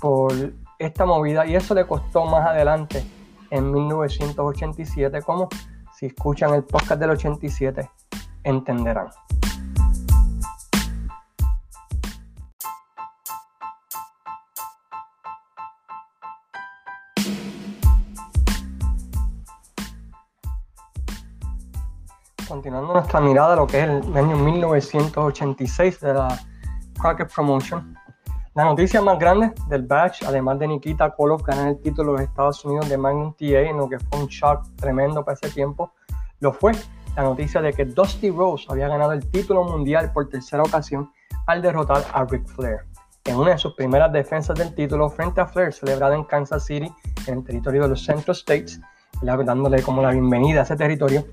[0.00, 0.32] por
[0.78, 3.04] esta movida y eso le costó más adelante
[3.50, 5.48] en 1987, como
[5.94, 7.88] si escuchan el podcast del 87
[8.44, 9.08] entenderán.
[22.52, 26.38] continuando nuestra mirada a lo que es el año 1986 de la
[27.00, 27.96] Crockett Promotion,
[28.54, 32.28] la noticia más grande del batch, además de Nikita Koloff ganar el título de los
[32.28, 35.92] Estados Unidos de Magnum TA, en lo que fue un shock tremendo para ese tiempo,
[36.40, 36.72] lo fue
[37.16, 41.10] la noticia de que Dusty Rose había ganado el título mundial por tercera ocasión
[41.46, 42.80] al derrotar a Ric Flair.
[43.24, 46.92] En una de sus primeras defensas del título frente a Flair, celebrada en Kansas City,
[47.26, 48.80] en el territorio de los Central States,
[49.22, 51.24] dándole como la bienvenida a ese territorio,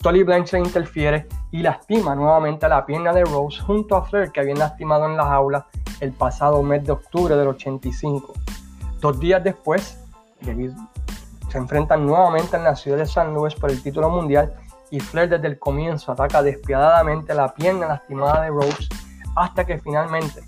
[0.00, 4.60] Tolly Blanchard interfiere y lastima nuevamente la pierna de Rose junto a Flair que habían
[4.60, 5.64] lastimado en las aulas
[5.98, 8.32] el pasado mes de octubre del 85.
[9.00, 9.98] Dos días después,
[10.40, 14.54] se enfrentan nuevamente en la ciudad de San Luis por el título mundial
[14.92, 18.88] y Flair desde el comienzo ataca despiadadamente la pierna lastimada de Rose
[19.34, 20.44] hasta que finalmente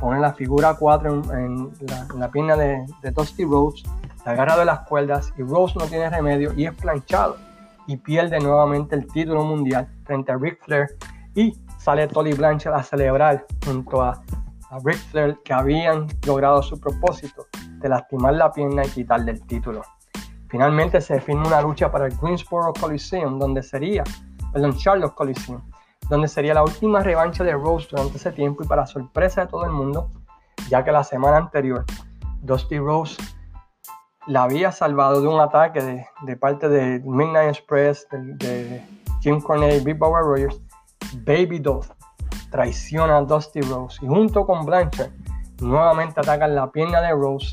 [0.00, 1.70] pone la figura 4 en,
[2.18, 3.84] la, pierna de, de Dusty Rose,
[4.24, 7.36] la agarra de las cuerdas y Rose no tiene remedio y es planchado
[7.86, 10.86] y pierde nuevamente el título mundial frente a Ric Flair
[11.34, 14.22] y sale Tolly Blanchard a celebrar junto a,
[14.70, 17.46] a Ric Flair que habían logrado su propósito
[17.78, 19.82] de lastimar la pierna y quitarle el título.
[20.48, 24.04] Finalmente se define una lucha para el Greensboro Coliseum, donde sería,
[24.52, 25.60] perdón, Charlotte Coliseum,
[26.08, 29.64] donde sería la última revancha de Rose durante ese tiempo y para sorpresa de todo
[29.64, 30.10] el mundo,
[30.68, 31.84] ya que la semana anterior
[32.42, 33.16] Dusty Rose
[34.26, 38.82] la había salvado de un ataque de, parte de Midnight Express, de,
[39.20, 40.60] Jim Cornette Big Power Rogers.
[41.24, 41.84] Baby Doll
[42.50, 45.10] traiciona a Dusty Rose y junto con Blanchard
[45.60, 47.50] nuevamente atacan la pierna de Rose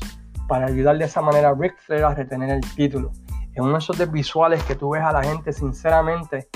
[0.48, 3.12] para ayudar de esa manera a Ric Flair a retener el título.
[3.54, 6.48] En uno de esos visuales que tú ves a la gente sinceramente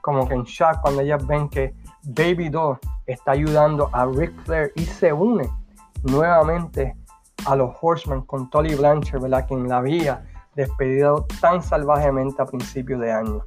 [0.00, 4.72] como que en shock cuando ellas ven que Baby Doll está ayudando a Ric Flair
[4.76, 5.48] y se une
[6.02, 6.96] nuevamente
[7.46, 9.46] a los Horsemen con Tolly Blanchard, ¿verdad?
[9.46, 13.44] quien la había despedido tan salvajemente a principios de año.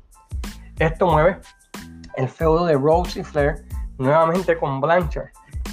[0.80, 1.40] Esto mueve
[2.16, 3.66] el feudo de Rose y Flair
[3.98, 5.30] nuevamente con Blanchard,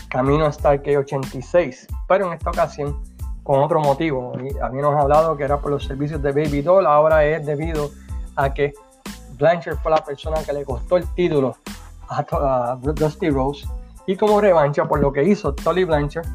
[0.08, 3.02] camino a Starkey 86, pero en esta ocasión
[3.42, 4.32] con otro motivo.
[4.62, 7.90] Habíamos hablado que era por los servicios de Baby Doll, ahora es debido
[8.36, 8.72] a que
[9.38, 11.56] Blanchard fue la persona que le costó el título
[12.08, 13.66] a, Dusty Rose
[14.06, 16.26] y como revancha por lo que hizo Tolly Blanchard,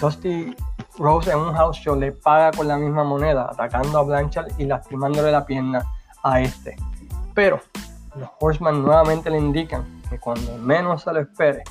[0.00, 0.54] Dusty
[0.98, 4.64] Rose en un house show le paga con la misma moneda, atacando a Blanchard y
[4.64, 5.84] lastimándole la pierna
[6.22, 6.76] a este.
[7.34, 7.60] Pero
[8.16, 11.62] los Horsemen nuevamente le indican que cuando menos se lo espere,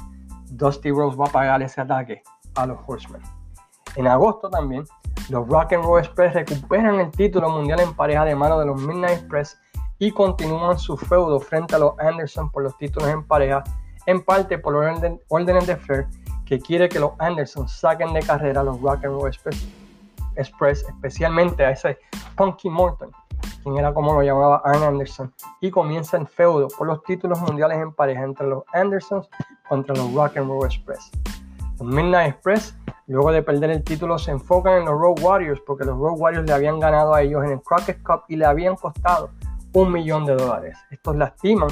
[0.49, 2.23] Dusty Rose va a pagar ese ataque
[2.55, 3.21] a los Horsemen.
[3.95, 4.85] En agosto también,
[5.29, 8.81] los Rock and Roll Express recuperan el título mundial en pareja de mano de los
[8.81, 9.57] Midnight Express
[9.99, 13.63] y continúan su feudo frente a los Anderson por los títulos en pareja,
[14.05, 16.07] en parte por órdenes de Flair
[16.47, 21.65] que quiere que los Anderson saquen de carrera a los Rock and Roll Express, especialmente
[21.65, 21.99] a ese
[22.36, 23.12] Punky Morton,
[23.63, 27.79] quien era como lo llamaba Arn Anderson, y comienza el feudo por los títulos mundiales
[27.79, 29.29] en pareja entre los Andersons
[29.67, 31.12] contra los Rock and Roll Express.
[31.79, 32.75] Los Midnight Express,
[33.07, 36.47] luego de perder el título, se enfocan en los Road Warriors porque los Road Warriors
[36.47, 39.31] le habían ganado a ellos en el Crockett Cup y le habían costado
[39.73, 40.77] un millón de dólares.
[40.91, 41.69] Estos lastiman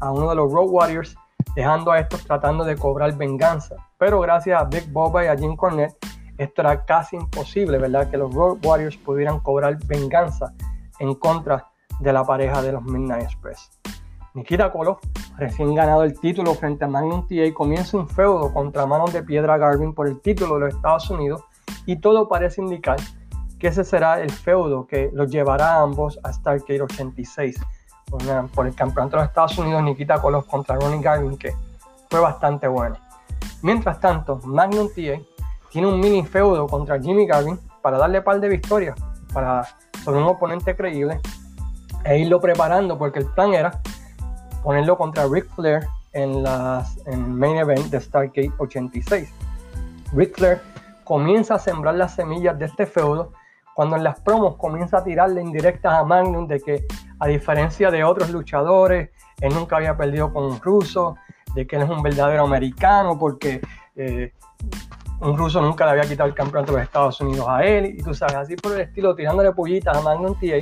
[0.00, 1.16] a uno de los Road Warriors
[1.58, 3.74] dejando a estos tratando de cobrar venganza.
[3.98, 5.96] Pero gracias a Big Boba y a Jim Cornette,
[6.36, 8.08] esto era casi imposible, ¿verdad?
[8.08, 10.54] Que los Road Warriors pudieran cobrar venganza
[11.00, 11.66] en contra
[11.98, 13.72] de la pareja de los Midnight Express.
[14.34, 15.02] Nikita Koloff,
[15.36, 19.58] recién ganado el título frente a Magnum TA, comienza un feudo contra Manos de Piedra
[19.58, 21.42] Garvin por el título de los Estados Unidos
[21.86, 22.98] y todo parece indicar
[23.58, 27.60] que ese será el feudo que los llevará a ambos a Starcade 86
[28.54, 31.54] por el campeonato de Estados Unidos, Nikita Koloff contra Ronnie Garvin, que
[32.10, 32.96] fue bastante bueno.
[33.62, 35.20] Mientras tanto, Magnum TA
[35.70, 38.98] tiene un mini feudo contra Jimmy Garvin para darle par de victorias
[39.32, 39.66] para,
[40.04, 41.20] sobre un oponente creíble
[42.04, 43.80] e irlo preparando porque el plan era
[44.62, 49.32] ponerlo contra Ric Flair en, las, en main event de Stargate 86.
[50.12, 50.62] Ric Flair
[51.04, 53.32] comienza a sembrar las semillas de este feudo
[53.78, 56.84] cuando en las promos comienza a tirarle indirectas a Magnum de que
[57.20, 59.10] a diferencia de otros luchadores,
[59.40, 61.14] él nunca había perdido con un ruso,
[61.54, 63.60] de que él es un verdadero americano porque
[63.94, 64.32] Eh,
[65.20, 68.02] un ruso nunca le había quitado el campeonato de los Estados Unidos a él, y
[68.02, 70.58] tú sabes, así por el estilo, tirándole pollitas a Magnum TA,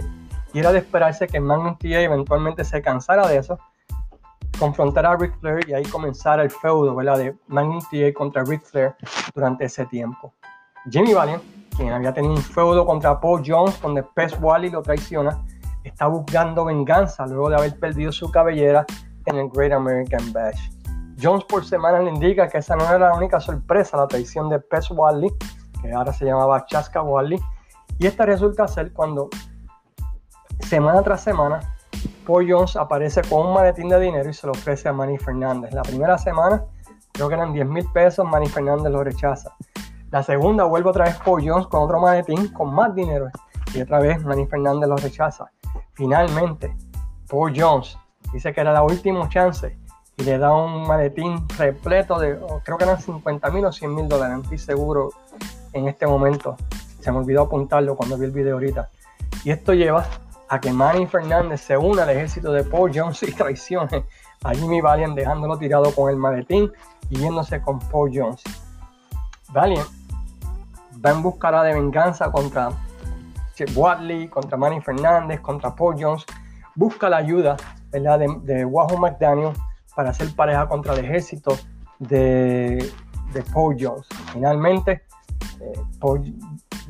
[0.52, 3.58] y era de esperarse que Magnum TA eventualmente se cansara de eso,
[4.58, 7.18] confrontara a Ric Flair y ahí comenzara el feudo, ¿verdad?
[7.18, 8.94] De Magnum TA contra Ric Flair
[9.34, 10.32] durante ese tiempo.
[10.90, 11.42] Jimmy Valiant,
[11.76, 15.44] quien había tenido un feudo contra Paul Jones, donde Pez Wally lo traiciona,
[15.84, 18.84] está buscando venganza luego de haber perdido su cabellera
[19.26, 20.70] en el Great American Bash.
[21.20, 24.58] Jones por semana le indica que esa no era la única sorpresa, la traición de
[24.58, 25.32] Pez Wally,
[25.80, 27.40] que ahora se llamaba Chaska Wally,
[27.98, 29.28] y esta resulta ser cuando
[30.60, 31.60] semana tras semana
[32.26, 35.72] Paul Jones aparece con un maletín de dinero y se lo ofrece a Manny Fernández.
[35.72, 36.64] La primera semana
[37.12, 39.54] creo que eran 10 mil pesos, Manny Fernández lo rechaza.
[40.10, 43.28] La segunda vuelve otra vez Paul Jones con otro maletín con más dinero
[43.74, 45.50] y otra vez Manny Fernández lo rechaza.
[45.94, 46.74] Finalmente,
[47.28, 47.98] Paul Jones
[48.32, 49.76] dice que era la última chance
[50.16, 53.94] y le da un maletín repleto de, oh, creo que eran 50 mil o 100
[53.94, 55.10] mil dólares, estoy seguro
[55.72, 56.56] en este momento.
[57.00, 58.88] Se me olvidó apuntarlo cuando vi el video ahorita.
[59.44, 60.06] Y esto lleva
[60.48, 64.06] a que Manny Fernández se una al ejército de Paul Jones y traicione
[64.44, 66.72] a Jimmy Valiant dejándolo tirado con el maletín
[67.10, 68.42] y yéndose con Paul Jones.
[69.56, 69.88] Valiant
[71.02, 72.72] va en busca de venganza contra
[73.54, 76.26] Chip Watley, contra Manny Fernández, contra Paul Jones.
[76.74, 77.56] Busca la ayuda
[77.90, 78.00] De,
[78.42, 79.54] de Wahoo McDaniel
[79.94, 81.56] para hacer pareja contra el ejército
[81.98, 82.92] de,
[83.54, 84.06] Paul Jones.
[84.34, 85.02] Finalmente,
[85.60, 85.80] eh,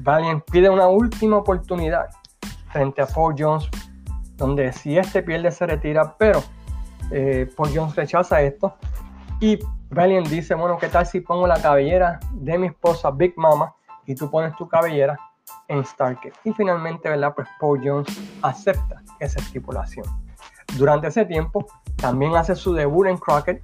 [0.00, 2.06] Valiant pide una última oportunidad
[2.72, 3.68] frente a Paul Jones,
[4.36, 6.42] donde si este pierde se retira, pero
[7.12, 8.74] eh, Paul Jones rechaza esto
[9.40, 9.58] y
[9.90, 13.74] Valiant dice, bueno, ¿qué tal si pongo la cabellera de mi esposa Big Mama
[14.06, 15.18] y tú pones tu cabellera
[15.68, 16.32] en Starkey?
[16.44, 17.34] Y finalmente, ¿verdad?
[17.34, 18.08] Pues Paul Jones
[18.42, 20.06] acepta esa estipulación.
[20.76, 23.62] Durante ese tiempo, también hace su debut en Crockett.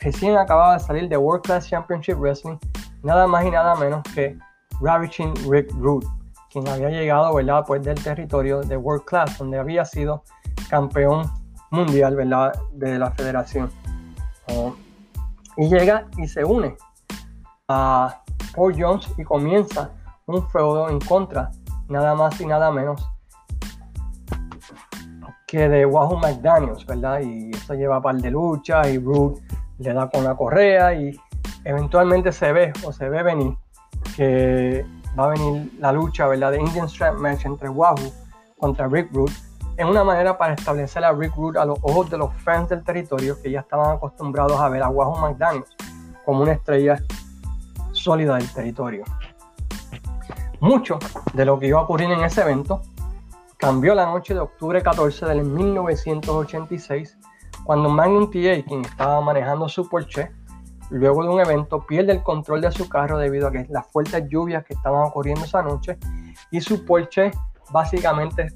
[0.00, 2.56] Recién acababa de salir de World Class Championship Wrestling,
[3.02, 4.38] nada más y nada menos que
[4.80, 6.06] Ravishing Rick Rude,
[6.50, 7.64] quien había llegado ¿verdad?
[7.66, 10.24] Pues del territorio de World Class, donde había sido
[10.68, 11.30] campeón
[11.70, 12.52] mundial ¿verdad?
[12.72, 13.70] de la federación.
[14.56, 14.74] Oh,
[15.56, 16.76] y llega y se une
[17.68, 18.22] a
[18.54, 19.90] Paul Jones y comienza
[20.26, 21.50] un feudo en contra,
[21.88, 23.08] nada más y nada menos
[25.46, 27.20] que de Wahoo McDaniels, ¿verdad?
[27.20, 29.40] Y eso lleva par de lucha y Rude
[29.78, 31.18] le da con la correa y
[31.64, 33.56] eventualmente se ve o se ve venir
[34.16, 34.86] que
[35.18, 36.52] va a venir la lucha, ¿verdad?
[36.52, 38.12] De Indian Strap Match entre Wahoo
[38.58, 39.32] contra Rick Rude
[39.80, 42.84] en una manera para establecer a Rick Rude a los ojos de los fans del
[42.84, 45.74] territorio que ya estaban acostumbrados a ver a Wahoo McDaniels
[46.26, 47.02] como una estrella
[47.92, 49.04] sólida del territorio.
[50.60, 50.98] Mucho
[51.32, 52.82] de lo que iba a ocurrir en ese evento
[53.56, 57.16] cambió la noche de octubre 14 del 1986
[57.64, 60.30] cuando Magnum TA, quien estaba manejando su Porsche,
[60.90, 64.62] luego de un evento pierde el control de su carro debido a las fuertes lluvias
[64.66, 65.98] que estaban ocurriendo esa noche
[66.50, 67.30] y su Porsche
[67.70, 68.48] básicamente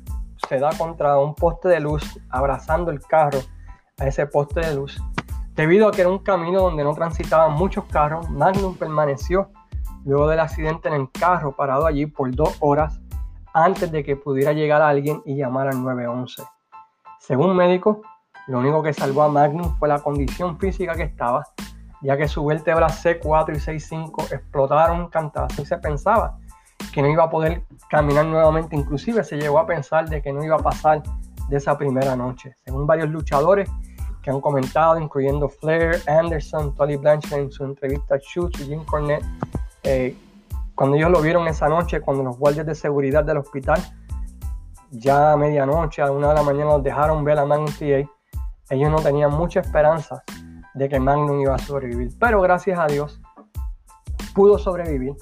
[0.48, 3.40] se da contra un poste de luz abrazando el carro
[3.98, 5.00] a ese poste de luz.
[5.54, 9.50] Debido a que era un camino donde no transitaban muchos carros, Magnum permaneció
[10.04, 13.00] luego del accidente en el carro parado allí por dos horas
[13.54, 16.42] antes de que pudiera llegar alguien y llamar al 911.
[17.20, 17.98] Según médicos,
[18.48, 21.44] lo único que salvó a Magnum fue la condición física que estaba,
[22.02, 25.08] ya que su vértebra C4 y C5 explotaron
[25.58, 26.38] y se pensaba
[26.94, 30.44] que no iba a poder caminar nuevamente, inclusive se llegó a pensar de que no
[30.44, 31.02] iba a pasar
[31.48, 32.54] de esa primera noche.
[32.64, 33.68] Según varios luchadores
[34.22, 39.24] que han comentado, incluyendo Flair, Anderson, Tolly Blanchard en su entrevista a y Jim Cornette,
[39.82, 40.16] eh,
[40.76, 43.82] cuando ellos lo vieron esa noche, cuando los guardias de seguridad del hospital,
[44.92, 48.08] ya a medianoche, a una de la mañana, los dejaron ver a Magnum TA,
[48.70, 50.22] ellos no tenían mucha esperanza
[50.74, 52.12] de que Magnum iba a sobrevivir.
[52.20, 53.20] Pero gracias a Dios,
[54.32, 55.16] pudo sobrevivir.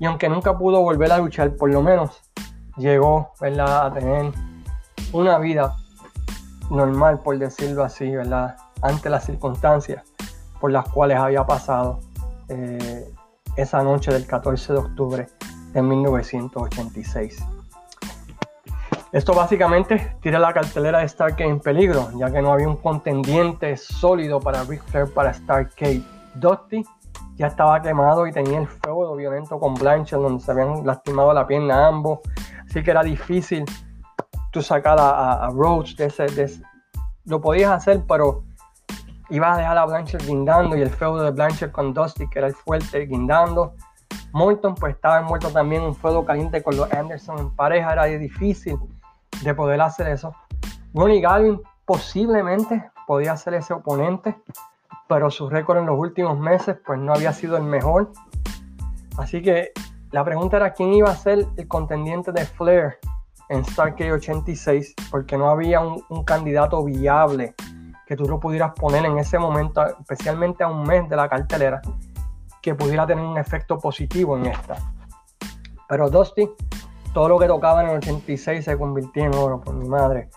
[0.00, 2.20] Y aunque nunca pudo volver a luchar, por lo menos
[2.76, 4.32] llegó a tener
[5.12, 5.76] una vida
[6.70, 8.56] normal, por decirlo así, ¿verdad?
[8.82, 10.02] ante las circunstancias
[10.60, 12.00] por las cuales había pasado.
[12.48, 13.12] Eh,
[13.56, 15.26] esa noche del 14 de octubre
[15.72, 17.44] de 1986.
[19.12, 23.76] Esto básicamente tira la cartelera de Starcade en peligro, ya que no había un contendiente
[23.76, 26.02] sólido para Ric Flair para Starcade.
[26.36, 26.84] Dusty
[27.40, 31.46] ya estaba quemado y tenía el feudo violento con Blanchard, donde se habían lastimado la
[31.46, 32.18] pierna ambos,
[32.68, 33.64] así que era difícil
[34.52, 36.62] tú sacar a, Rhodes de ese,
[37.24, 38.44] Lo podías hacer, pero
[39.30, 42.48] iba a dejar a Blanchard guindando y el feudo de Blanchard con Dusty, que era
[42.48, 43.72] el fuerte, guindando.
[44.32, 48.78] Morton pues estaba envuelto también un feudo caliente con los Anderson en pareja, era difícil
[49.42, 50.34] de poder hacer eso.
[50.92, 54.36] Ronnie Galvin posiblemente podía ser ese oponente,
[55.10, 58.12] pero su récord en los últimos meses pues no había sido el mejor.
[59.18, 59.72] Así que
[60.12, 62.98] la pregunta era quién iba a ser el contendiente de Flair
[63.48, 67.56] en Starcade 86, porque no había un, candidato viable
[68.06, 71.82] que tú lo pudieras poner en ese momento, especialmente a un mes de la cartelera,
[72.62, 74.76] que pudiera tener un efecto positivo en esta.
[75.88, 76.48] Pero Dusty,
[77.12, 80.30] todo lo que tocaba en el 86 se convirtió en oro, por mi madre.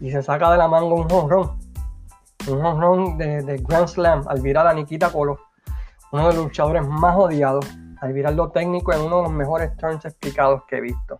[0.00, 1.65] Y se saca de la manga un honrón.
[2.48, 5.38] Un honrón de, Grand Slam al virar a Nikita Colo,
[6.12, 7.66] uno de los luchadores más odiados,
[8.00, 11.18] al virar lo técnico en uno de los mejores turns explicados que he visto.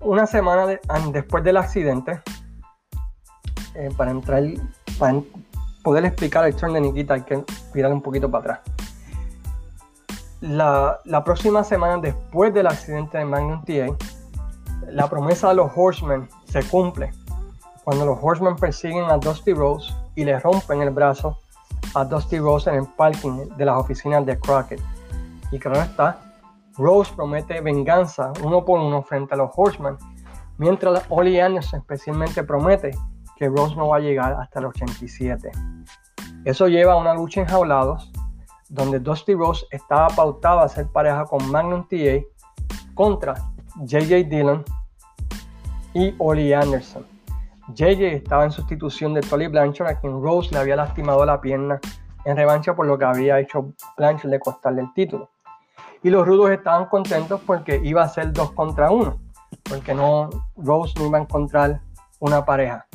[0.00, 0.78] Una semana
[1.12, 2.22] después del accidente,
[3.74, 4.42] eh, para entrar,
[5.82, 8.60] poder explicar el turn de Nikita hay que mirar un poquito para atrás.
[10.40, 13.94] La, la, próxima semana después del accidente de Magnum TA,
[14.90, 17.10] la promesa de los Horsemen se cumple
[17.88, 21.38] cuando los Horsemen persiguen a Dusty Rose y le rompen el brazo
[21.94, 24.78] a Dusty Rose en el parking de las oficinas de Crockett.
[25.52, 26.18] Y claro está,
[26.76, 29.96] Rose promete venganza uno por uno frente a los Horsemen,
[30.58, 32.90] mientras Ollie Anderson especialmente promete
[33.38, 35.50] que Rose no va a llegar hasta el 87.
[36.44, 38.12] Eso lleva a una lucha enjaulados,
[38.68, 42.22] donde Dusty Rose estaba pautado a ser pareja con Magnum TA
[42.92, 43.50] contra
[43.82, 44.62] JJ Dillon
[45.94, 47.17] y Ollie Anderson.
[47.74, 51.80] JJ estaba en sustitución de Tolly Blanchard, a quien Rose le había lastimado la pierna
[52.24, 55.30] en revancha por lo que había hecho Blanchard de costarle el título.
[56.02, 59.18] Y los rudos estaban contentos porque iba a ser dos contra uno,
[59.68, 61.80] porque no, Rose no iba a encontrar
[62.20, 62.86] una pareja.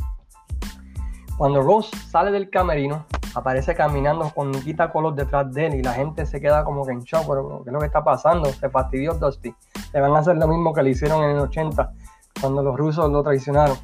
[1.37, 3.05] Cuando Rose sale del camerino,
[3.35, 6.93] aparece caminando con Nikita Kolos detrás de él y la gente se queda como que
[6.93, 7.25] en shock,
[7.63, 8.45] ¿qué es lo que está pasando?
[8.45, 9.53] Se fastidió Dusty.
[9.93, 11.91] Le van a hacer lo mismo que le hicieron en el 80,
[12.39, 13.77] cuando los rusos lo traicionaron.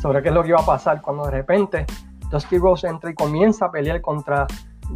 [0.00, 1.86] Sobre qué es lo que iba a pasar, cuando de repente
[2.30, 4.46] Dusty Rose entra y comienza a pelear contra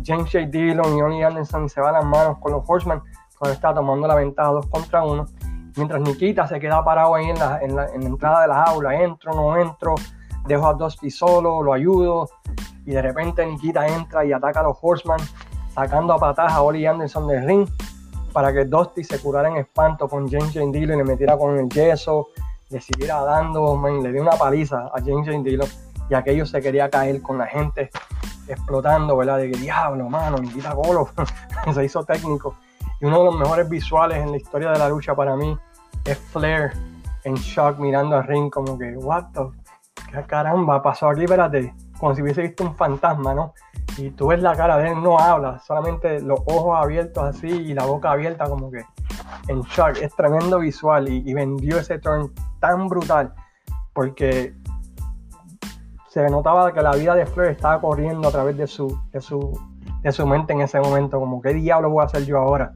[0.05, 0.47] James J.
[0.47, 3.01] Dillon y Ronnie Anderson y se va a las manos con los Horsemen
[3.39, 5.27] cuando está tomando la ventaja dos contra uno.
[5.77, 8.65] Mientras Nikita se queda parado ahí en la, en la, en la entrada de la
[8.67, 9.95] jaula, entro, no entro,
[10.47, 12.29] dejo a Dusty solo, lo ayudo
[12.85, 15.21] y de repente Nikita entra y ataca a los Horsemen
[15.75, 17.69] sacando a patadas a Oli Anderson del ring
[18.33, 21.59] para que Dusty se curara en espanto con James Jane Dillon y le metiera con
[21.59, 22.29] el yeso,
[22.71, 25.69] le siguiera dando, le dio una paliza a James Jane Dillon
[26.11, 27.91] y aquello se quería caer con la gente
[28.47, 29.39] explotando, ¿verdad?
[29.39, 31.09] De que diablo, mano, Nikita Golo
[31.75, 32.57] se hizo técnico.
[33.01, 35.57] Y uno de los mejores visuales en la historia de la lucha para mí
[36.05, 36.73] es Flair
[37.25, 42.23] en shock mirando al ring como que, what the caramba, pasó aquí, espérate, como si
[42.23, 43.53] hubiese visto un fantasma, ¿no?
[43.97, 47.75] Y tú ves la cara de él, no habla, solamente los ojos abiertos así y
[47.75, 48.85] la boca abierta como que
[49.49, 49.97] en shock.
[50.01, 53.35] Es tremendo visual y, vendió ese turn tan brutal
[53.93, 54.55] porque
[56.09, 59.59] se notaba que la vida de Flair estaba corriendo a través de su, de su,
[60.03, 62.75] de su mente en ese momento, como qué diablo voy a hacer yo ahora.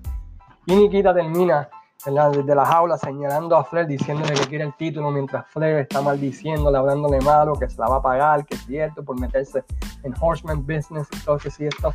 [0.67, 1.69] Y Nikita termina
[2.05, 6.77] desde la jaula señalando a Flair diciéndole que quiere el título mientras Flair está maldiciéndole,
[6.77, 9.63] hablándole malo, que se la va a pagar, que es cierto, por meterse
[10.03, 11.93] en Horseman Business y todo que sí esto.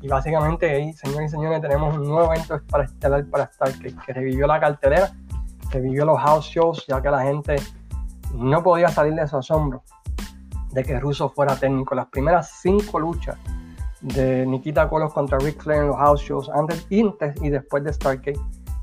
[0.00, 4.12] Y básicamente ahí, señores y señores, tenemos un nuevo evento para estelar para Stark que,
[4.12, 5.10] revivió la cartelera,
[5.70, 7.56] revivió los house shows, ya que la gente
[8.34, 9.82] no podía salir de su asombro
[10.74, 11.94] de que Russo fuera técnico.
[11.94, 13.36] Las primeras cinco luchas
[14.00, 18.38] de Nikita Kolos contra Rick Flair en los house shows, antes, y después de Stargate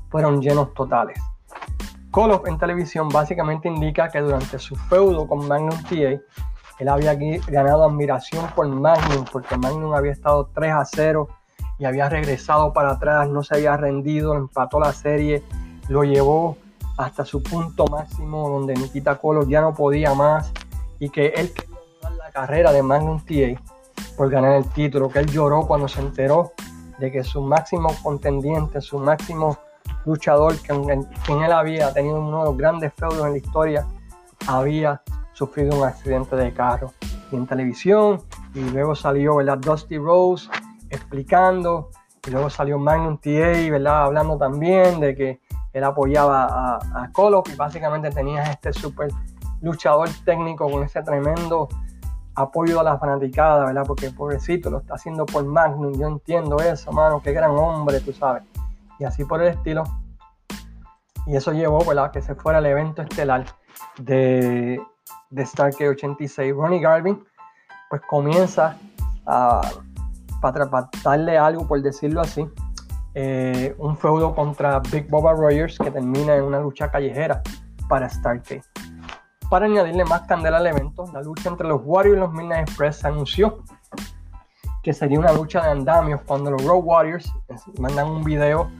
[0.08, 1.18] fueron llenos totales.
[2.10, 6.20] Koloff en televisión básicamente indica que durante su feudo con Magnum TA,
[6.78, 7.14] él había
[7.46, 11.28] ganado admiración por Magnum, porque Magnum había estado 3 a 0
[11.78, 15.42] y había regresado para atrás, no se había rendido, empató la serie,
[15.88, 16.56] lo llevó
[17.02, 20.52] hasta su punto máximo donde Nikita Koloff ya no podía más
[20.98, 21.72] y que él quería
[22.16, 23.60] la carrera de Magnum TA
[24.16, 26.52] por ganar el título, que él lloró cuando se enteró
[26.98, 29.58] de que su máximo contendiente, su máximo
[30.04, 33.86] luchador que en, quien él había tenido uno de los grandes feudos en la historia,
[34.46, 36.92] había sufrido un accidente de carro.
[37.32, 38.22] En televisión,
[38.54, 39.58] y luego salió ¿verdad?
[39.58, 40.48] Dusty Rose
[40.90, 41.90] explicando,
[42.26, 44.04] y luego salió Magnum TA ¿verdad?
[44.04, 45.40] hablando también de que
[45.72, 47.10] él apoyaba a, a
[47.50, 49.08] y básicamente tenía este super
[49.60, 51.68] luchador técnico con ese tremendo
[52.34, 53.84] apoyo a la fanaticada, ¿verdad?
[53.86, 58.12] Porque pobrecito lo está haciendo por Magnum, yo entiendo eso, mano, qué gran hombre, tú
[58.12, 58.42] sabes
[59.02, 59.84] y así por el estilo.
[61.26, 63.44] Y eso llevó a que se fuera el evento estelar
[63.98, 64.80] de,
[65.30, 66.54] de Stargate 86.
[66.54, 67.22] Ronnie Garvin
[67.90, 68.76] pues comienza
[69.26, 69.60] a,
[70.40, 70.68] para,
[71.38, 72.48] algo, por decirlo así,
[73.14, 77.42] eh, un feudo contra Big Boba Rogers que termina en una lucha callejera
[77.88, 78.62] para Stargate.
[79.50, 83.04] Para añadirle más candela al evento, la lucha entre los Warriors y los Midnight Express
[83.04, 83.62] anunció
[84.82, 87.32] que sería una lucha de andamios cuando los Road Warriors
[87.78, 88.70] mandan un video,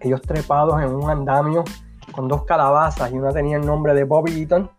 [0.00, 1.64] ellos trepados en un andamio
[2.12, 4.70] con dos calabazas y una tenía el nombre de Bobby Eaton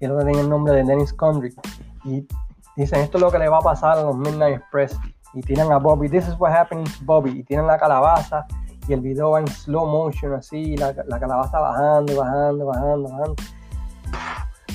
[0.00, 1.54] y el otro tenía el nombre de Dennis Condry.
[2.04, 2.26] Y
[2.76, 4.98] dicen, esto es lo que le va a pasar a los Midnight Express.
[5.34, 7.40] Y tiran a Bobby, this is what happened to Bobby.
[7.40, 8.46] Y tienen la calabaza
[8.86, 13.34] y el video va en slow motion así, la, la calabaza bajando, bajando, bajando, bajando,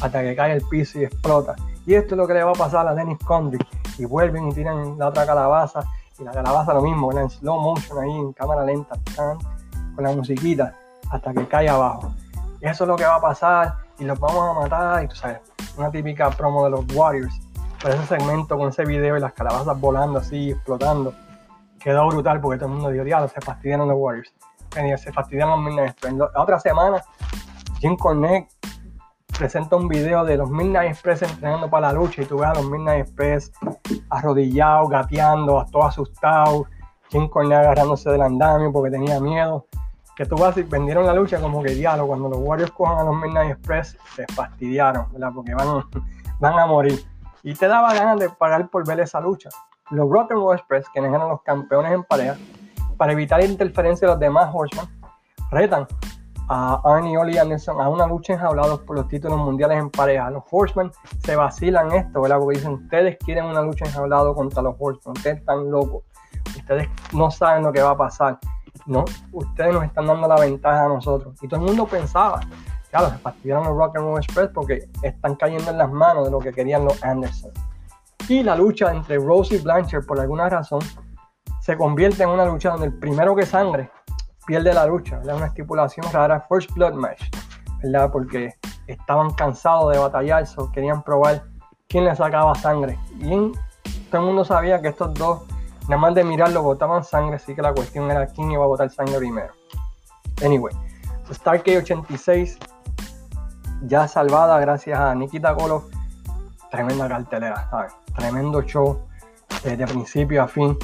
[0.01, 1.55] hasta que cae el piso y explota.
[1.86, 3.60] Y esto es lo que le va a pasar a Dennis Condry.
[3.97, 5.84] Y vuelven y tiran la otra calabaza.
[6.20, 10.76] Y la calabaza lo mismo, en slow motion ahí, en cámara lenta, con la musiquita,
[11.12, 12.14] hasta que cae abajo.
[12.62, 13.74] Y eso es lo que va a pasar.
[13.97, 15.03] Y los vamos a matar.
[15.03, 15.39] Y tú sabes,
[15.78, 17.34] una típica promo de los Warriors.
[17.82, 21.14] Pero ese segmento con ese video y las calabazas volando así, explotando
[21.80, 24.34] quedó brutal porque todo el mundo dio diablo, se fastidiaron los Warriors.
[25.02, 26.14] Se fastidiaron los Midnight Express.
[26.14, 27.02] La otra semana,
[27.80, 28.48] Jim Cornette
[29.38, 32.54] presenta un video de los Midnight Express entrenando para la lucha y tú ves a
[32.54, 33.52] los Midnight Express
[34.10, 36.68] arrodillados, gateando, todos asustados.
[37.10, 39.66] Jim Cornette agarrándose del andamio porque tenía miedo.
[40.16, 42.06] Que tú vas y vendieron la lucha como que diablo.
[42.06, 45.32] Cuando los Warriors cojan a los Midnight Express, se fastidiaron, ¿verdad?
[45.34, 45.84] Porque van,
[46.40, 47.04] van a morir.
[47.44, 49.50] Y te daba ganas de pagar por ver esa lucha.
[49.92, 52.38] Los Roll Express, quienes eran los campeones en pareja,
[52.98, 54.86] para evitar interferencia de los demás Horsemen,
[55.52, 55.88] retan
[56.50, 60.30] a Arnie Oli Anderson a una lucha enjaulados por los títulos mundiales en pareja.
[60.30, 60.92] Los Horsemen
[61.24, 62.40] se vacilan esto, ¿verdad?
[62.40, 66.04] Porque dicen, ustedes quieren una lucha enjaulada contra los Horsemen, ustedes están locos,
[66.58, 68.40] ustedes no saben lo que va a pasar,
[68.86, 69.06] ¿no?
[69.32, 71.36] Ustedes nos están dando la ventaja a nosotros.
[71.42, 72.42] Y todo el mundo pensaba,
[72.90, 76.32] claro, se fastidiaron los Rock and Roll Express porque están cayendo en las manos de
[76.32, 77.52] lo que querían los Anderson.
[78.28, 80.82] Y la lucha entre Rose y Blanchard, por alguna razón,
[81.62, 83.90] se convierte en una lucha donde el primero que sangre
[84.46, 85.20] pierde la lucha.
[85.22, 87.24] Es una estipulación rara, First Blood Match,
[87.84, 88.12] ¿verdad?
[88.12, 88.54] Porque
[88.88, 91.44] estaban cansados de batallar, so querían probar
[91.88, 92.98] quién le sacaba sangre.
[93.20, 93.52] Y
[94.10, 95.44] todo el mundo sabía que estos dos,
[95.84, 98.90] nada más de mirarlo, botaban sangre, así que la cuestión era quién iba a botar
[98.90, 99.54] sangre primero.
[100.44, 100.74] Anyway,
[101.32, 102.58] Starkey 86,
[103.82, 105.86] ya salvada gracias a Nikita Koloff,
[106.70, 107.70] tremenda cartelera,
[108.16, 109.00] tremendo show
[109.64, 110.78] eh, de principio a fin.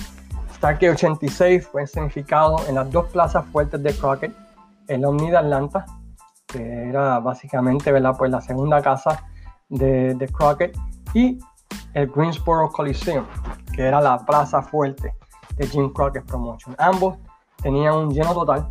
[0.55, 4.35] Starkey 86 fue escenificado en las dos plazas fuertes de Crockett,
[4.87, 5.85] el Omni de Atlanta,
[6.47, 8.15] que era básicamente ¿verdad?
[8.17, 9.23] Pues la segunda casa
[9.69, 10.77] de, de Crockett,
[11.13, 11.39] y
[11.93, 13.25] el Greensboro Coliseum,
[13.73, 15.13] que era la plaza fuerte
[15.55, 16.75] de Jim Crockett Promotion.
[16.77, 17.17] Ambos
[17.61, 18.67] tenían un lleno total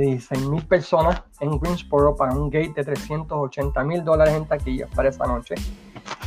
[0.00, 5.08] de 16.000 personas en Greensboro para un gate de 380 mil dólares en taquillas para
[5.08, 5.54] esa noche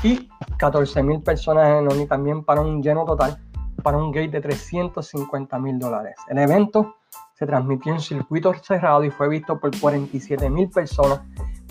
[0.01, 3.37] y 14.000 personas en ONI también para un lleno total,
[3.83, 6.15] para un gate de 350 mil dólares.
[6.27, 6.95] El evento
[7.33, 11.21] se transmitió en circuito cerrado y fue visto por 47.000 personas,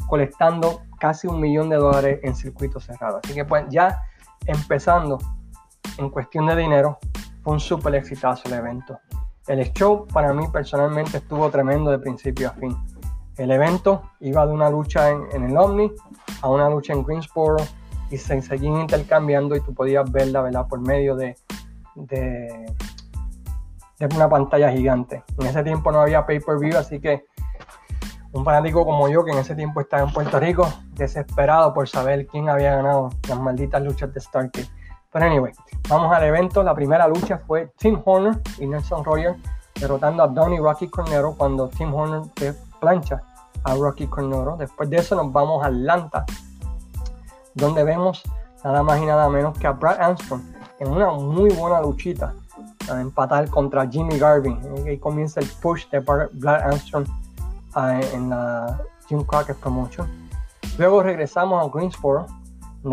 [0.06, 3.20] colectando casi un millón de dólares en circuito cerrado.
[3.24, 4.00] Así que pues ya
[4.46, 5.18] empezando
[5.98, 6.98] en cuestión de dinero,
[7.42, 9.00] fue un súper exitazo el evento.
[9.48, 12.76] El show para mí personalmente estuvo tremendo de principio a fin.
[13.38, 15.90] El evento iba de una lucha en, el Omni
[16.42, 17.64] a una lucha en Greensboro
[18.10, 20.66] y se seguían intercambiando y tú podías verla ¿verdad?
[20.68, 21.36] por medio de,
[21.94, 22.66] de,
[24.14, 25.24] una pantalla gigante.
[25.38, 27.24] En ese tiempo no había pay-per-view, así que
[28.32, 32.26] un fanático como yo, que en ese tiempo estaba en Puerto Rico, desesperado por saber
[32.26, 34.68] quién había ganado las malditas luchas de Starkey.
[35.12, 35.52] Pero anyway,
[35.88, 36.62] vamos al evento.
[36.62, 39.36] La primera lucha fue Tim Horner y Nelson Royer
[39.78, 42.22] derrotando a Donny Rocky Cornero cuando Tim Horner
[42.80, 43.22] plancha
[43.64, 44.56] a Rocky Cornero.
[44.56, 46.24] Después de eso nos vamos a Atlanta
[47.54, 48.22] donde vemos
[48.64, 50.42] nada más y nada menos que a Brad Armstrong
[50.78, 52.34] en una muy buena luchita
[52.90, 54.60] a empatar contra Jimmy Garvin.
[54.86, 57.06] Ahí comienza el push de Brad Armstrong
[57.74, 60.08] ah, en la Jim Crockett Promotion.
[60.78, 62.26] Luego regresamos a Greensboro,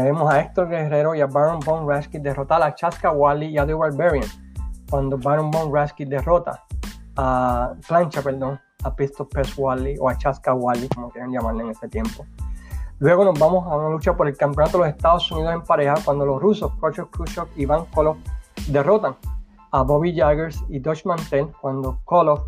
[0.03, 3.65] vemos a Héctor Guerrero y a Baron Von Raschke derrotar a Chaska Wally y a
[3.65, 4.27] The Barbarian.
[4.89, 6.63] Cuando Baron Von Raschke derrota
[7.15, 11.69] a Plancha, perdón, a Pistol Pest Wally o a Chaska Wally, como quieran llamarle en
[11.69, 12.25] ese tiempo.
[12.99, 15.95] Luego nos vamos a una lucha por el campeonato de los Estados Unidos en pareja
[16.05, 18.17] cuando los rusos Khrushchev Khrushchev y Iván Koloff
[18.67, 19.17] derrotan
[19.71, 22.43] a Bobby Jaggers y Dutch Mantel cuando Koloff,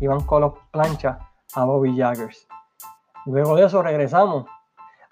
[0.00, 1.18] Iván Koloff plancha
[1.54, 2.46] a Bobby Jaggers.
[3.26, 4.46] Luego de eso regresamos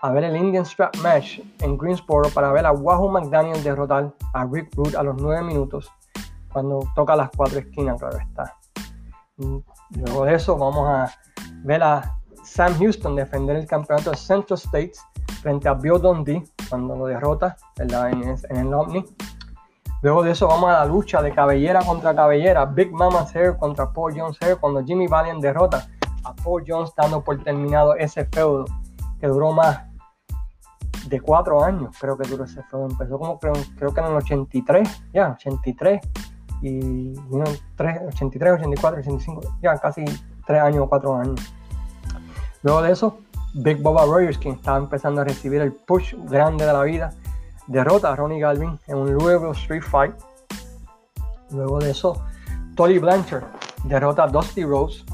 [0.01, 4.45] a ver el Indian Strap Match en Greensboro para ver a Wahoo McDaniel derrotar a
[4.45, 5.91] Rick Rude a los 9 minutos
[6.53, 8.57] cuando toca las cuatro esquinas, claro está.
[9.91, 11.11] Luego de eso vamos a
[11.63, 15.05] ver a Sam Houston defender el campeonato de Central States
[15.43, 17.89] frente a Bill Dundee cuando lo derrota en,
[18.57, 19.05] el Omni.
[20.03, 23.93] Luego de eso vamos a la lucha de cabellera contra cabellera, Big Mama's Hair contra
[23.93, 25.89] Paul Jones Hair cuando Jimmy Valiant derrota
[26.25, 28.65] a Paul Jones dando por terminado ese feudo
[29.21, 29.88] que duró más
[31.09, 32.89] de cuatro años, creo que duró ese feudo.
[32.91, 36.01] Empezó como creo, creo que en el 83, ya, 83,
[36.63, 40.05] y 83, 84, 85, ya casi
[40.47, 41.41] tres años o cuatro años.
[42.63, 43.19] Luego de eso,
[43.55, 47.11] Big Boba Rogers, quien estaba empezando a recibir el push grande de la vida,
[47.67, 50.15] derrota a Ronnie Galvin en un Louisville Street Fight.
[51.51, 52.23] Luego de eso,
[52.75, 53.45] Tolly Blanchard
[53.85, 55.05] derrota a Dusty Rose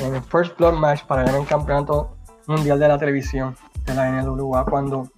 [0.00, 2.16] en el First Blood Match para ganar el campeonato
[2.46, 5.08] mundial de la televisión de la NWA cuando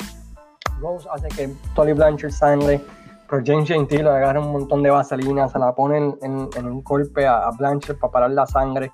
[0.80, 2.80] Rose hace que Tolly Blanchard sangre,
[3.28, 7.50] pero James Gentile agarra un montón de vaselina, se la pone en, un golpe a,
[7.50, 8.92] Blanchard para parar la sangre,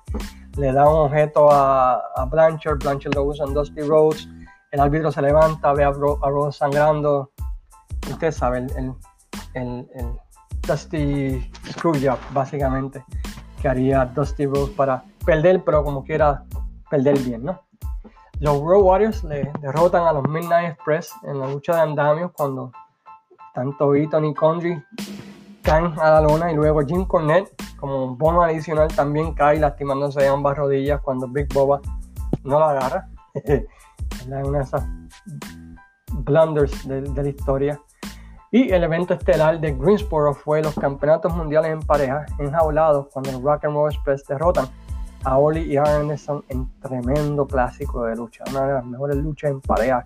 [0.57, 4.27] le da un objeto a, Blanchard, Blanchard lo usa en Dusty Rhodes,
[4.71, 7.31] el árbitro se levanta, ve a, Rose sangrando,
[8.09, 8.67] usted sabe,
[9.53, 9.87] el,
[10.67, 13.03] Dusty Screwjob, básicamente,
[13.61, 16.45] que haría Dusty Rose para perder, pero como quiera
[16.89, 17.61] perder bien, ¿no?
[18.41, 22.71] Los Road Warriors le derrotan a los Midnight Express en la lucha de andamios cuando
[23.53, 24.83] tanto Eaton y Condry
[25.61, 30.21] caen a la lona y luego Jim Cornette como un bono adicional también cae lastimándose
[30.21, 31.81] de ambas rodillas cuando Big Boba
[32.43, 33.09] no la agarra.
[33.35, 33.63] es
[34.25, 34.87] una de esas
[36.11, 37.79] blunders de, la historia.
[38.49, 43.43] Y el evento estelar de Greensboro fue los campeonatos mundiales en pareja enjaulados cuando los
[43.43, 44.65] Rock and Roll Express derrotan
[45.23, 48.43] a Oli y Anderson en tremendo clásico de lucha.
[48.49, 50.05] Una de las mejores luchas en pareja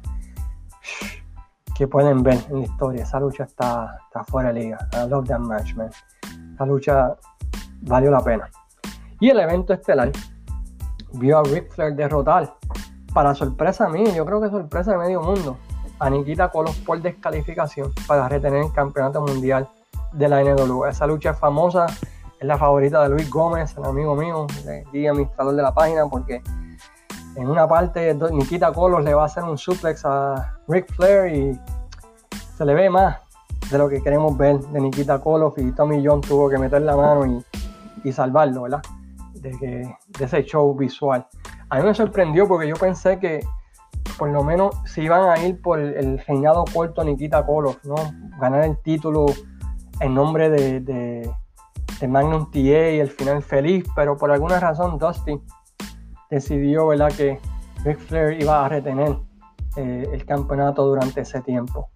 [1.75, 3.03] que pueden ver en la historia.
[3.03, 4.77] Esa lucha está, está fuera de liga.
[4.93, 5.89] I love that match, man.
[6.53, 7.15] Esa lucha
[7.81, 8.49] valió la pena.
[9.19, 10.11] Y el evento estelar
[11.13, 12.53] vio a Ric Flair derrotar,
[13.13, 15.57] para sorpresa mía, yo creo que sorpresa de medio mundo,
[15.99, 19.69] a Nikita Kolos por descalificación para retener el campeonato mundial
[20.11, 20.89] de la NWA.
[20.89, 21.85] Esa lucha famosa
[22.39, 24.47] es la favorita de Luis Gómez, el amigo mío,
[24.93, 26.41] el administrador de la página, porque
[27.35, 31.59] en una parte Nikita Colos le va a hacer un suplex a Ric Flair y
[32.57, 33.17] se le ve más
[33.69, 36.95] de lo que queremos ver de Nikita Colos y Tommy John tuvo que meter la
[36.95, 37.43] mano
[38.03, 38.83] y, salvarlo, ¿verdad?
[39.33, 41.25] De, que, de ese show visual.
[41.69, 43.43] A mí me sorprendió porque yo pensé que
[44.19, 47.95] por lo menos se iban a ir por el, reinado corto Nikita Colos, ¿no?
[48.39, 49.25] Ganar el título
[49.99, 51.31] en nombre de
[52.07, 55.41] Magnum TA el final feliz, pero por alguna razón Dusty
[56.29, 57.11] decidió ¿verdad?
[57.15, 57.39] que
[57.83, 59.17] Ric Flair iba a retener
[59.77, 61.89] eh, el campeonato durante ese tiempo.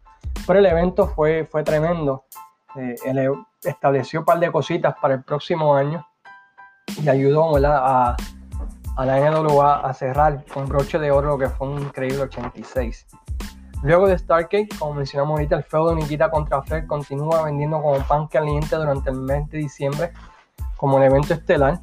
[0.45, 2.25] Pero el evento fue, fue tremendo.
[2.75, 3.31] Eh, él
[3.63, 6.05] estableció un par de cositas para el próximo año
[7.01, 8.15] y ayudó A,
[8.95, 13.07] a la NWA a cerrar con broche de oro lo que fue un increíble 86.
[13.81, 18.27] Luego de Starcade, como mencionamos ahorita, el feudo Nikita contra Flair continúa vendiendo como pan
[18.27, 20.11] caliente durante el mes de diciembre,
[20.75, 21.79] como el evento estelar.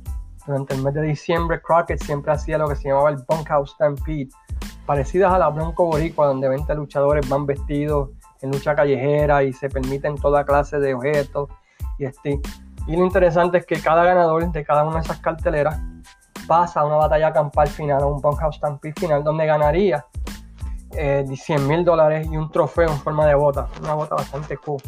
[0.47, 4.29] Durante el mes de diciembre, Crockett siempre hacía lo que se llamaba el Bunkhouse Stampede,
[4.85, 8.11] parecidas a la Bronco Boricua, donde 20 luchadores van vestidos
[8.43, 11.49] en lucha callejera y se permiten toda clase de objetos
[11.99, 12.41] y este.
[12.87, 15.81] Y lo interesante es que cada ganador de cada una de esas carteleras
[16.47, 20.05] pasa a una batalla campal final, a un Bunkhouse Stampede final, donde ganaría
[20.97, 24.81] eh, 100 mil dólares y un trofeo en forma de bota, una bota bastante cool.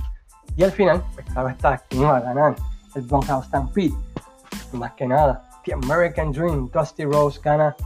[0.56, 2.56] Y al final, pues claro está, ¿quién iba a ganar?
[2.94, 3.94] El Bunkhouse Stampede.
[4.72, 7.76] Más que nada, The American Dream, Dusty Rose gana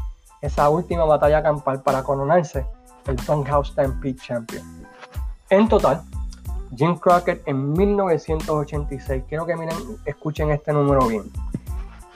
[0.41, 2.67] esa última batalla campal para coronarse
[3.07, 4.65] el Bunkhouse Stampede Champion.
[5.51, 6.03] En total,
[6.77, 11.31] Jim Crockett en 1986, quiero que miren, escuchen este número bien,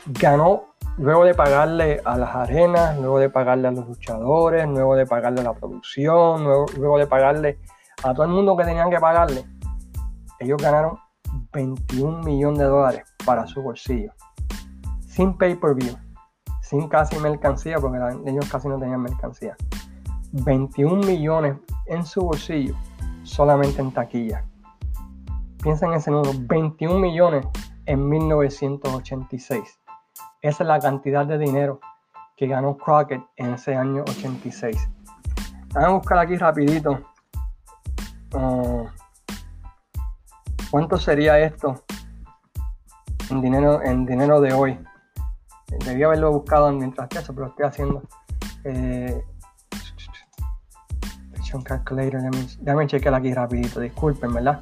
[0.07, 0.65] ganó
[0.99, 5.41] luego de pagarle a las arenas, luego de pagarle a los luchadores, luego de pagarle
[5.41, 7.59] a la producción, luego, de pagarle
[8.03, 9.45] a todo el mundo que tenían que pagarle,
[10.39, 10.99] ellos ganaron
[11.53, 14.13] 21 millones de dólares para su bolsillo,
[15.07, 15.97] sin pay-per-view,
[16.63, 19.57] sin casi mercancía, porque ellos casi no tenían mercancía.
[20.33, 22.75] 21 millones en su bolsillo,
[23.23, 24.45] solamente en taquilla.
[25.63, 27.47] Piensen en ese número, 21 millones
[27.87, 29.79] en 1986.
[30.47, 31.81] Esa es la cantidad de dinero
[32.37, 34.77] que ganó Crockett en ese año 86.
[35.75, 37.01] Vamos a buscar aquí rapidito.
[38.33, 38.85] Ah,
[40.71, 41.83] ¿Cuánto sería esto
[43.29, 44.79] en dinero, en dinero de hoy?
[45.85, 48.03] Debía haberlo buscado mientras que eso, pero estoy haciendo.
[48.63, 49.21] Eh,
[51.65, 52.21] calculator,
[52.61, 54.61] déjame, chequear aquí rapidito, disculpen, ¿verdad?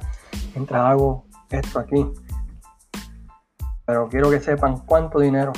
[0.55, 2.11] Mientras hago esto aquí.
[3.85, 5.53] Pero quiero que sepan cuánto dinero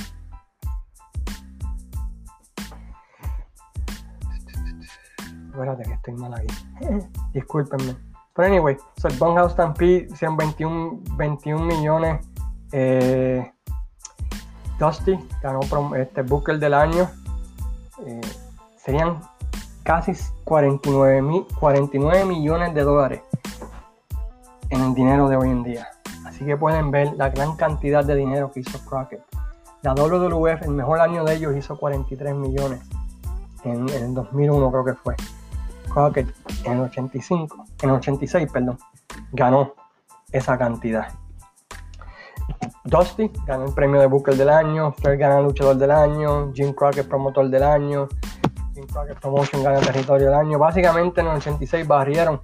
[5.67, 6.47] Espérate que estoy mal aquí.
[7.33, 7.97] Discúlpenme.
[8.33, 12.25] Pero anyway, so el House Stampede sean 21, 21 millones.
[12.71, 13.51] Eh,
[14.79, 15.59] Dusty ganó
[15.95, 17.09] este Booker del año.
[18.05, 18.21] Eh,
[18.77, 19.19] serían
[19.83, 20.13] casi
[20.45, 23.21] 49, 49 millones de dólares
[24.69, 25.87] en el dinero de hoy en día.
[26.25, 29.23] Así que pueden ver la gran cantidad de dinero que hizo Crockett.
[29.81, 32.79] La WWF, el mejor año de ellos, hizo 43 millones
[33.63, 35.15] en, el 2001 creo que fue.
[35.87, 36.33] Crockett
[36.65, 38.77] en el 85, en el 86, perdón,
[39.31, 39.73] ganó
[40.31, 41.07] esa cantidad.
[42.85, 47.07] Dusty ganó el premio de Booker del año, Flair ganó luchador del año, Jim Crockett
[47.07, 48.07] promotor del año,
[48.77, 50.59] Jim Crockett Promotion ganó territorio del año.
[50.59, 52.41] Básicamente en el 86 barrieron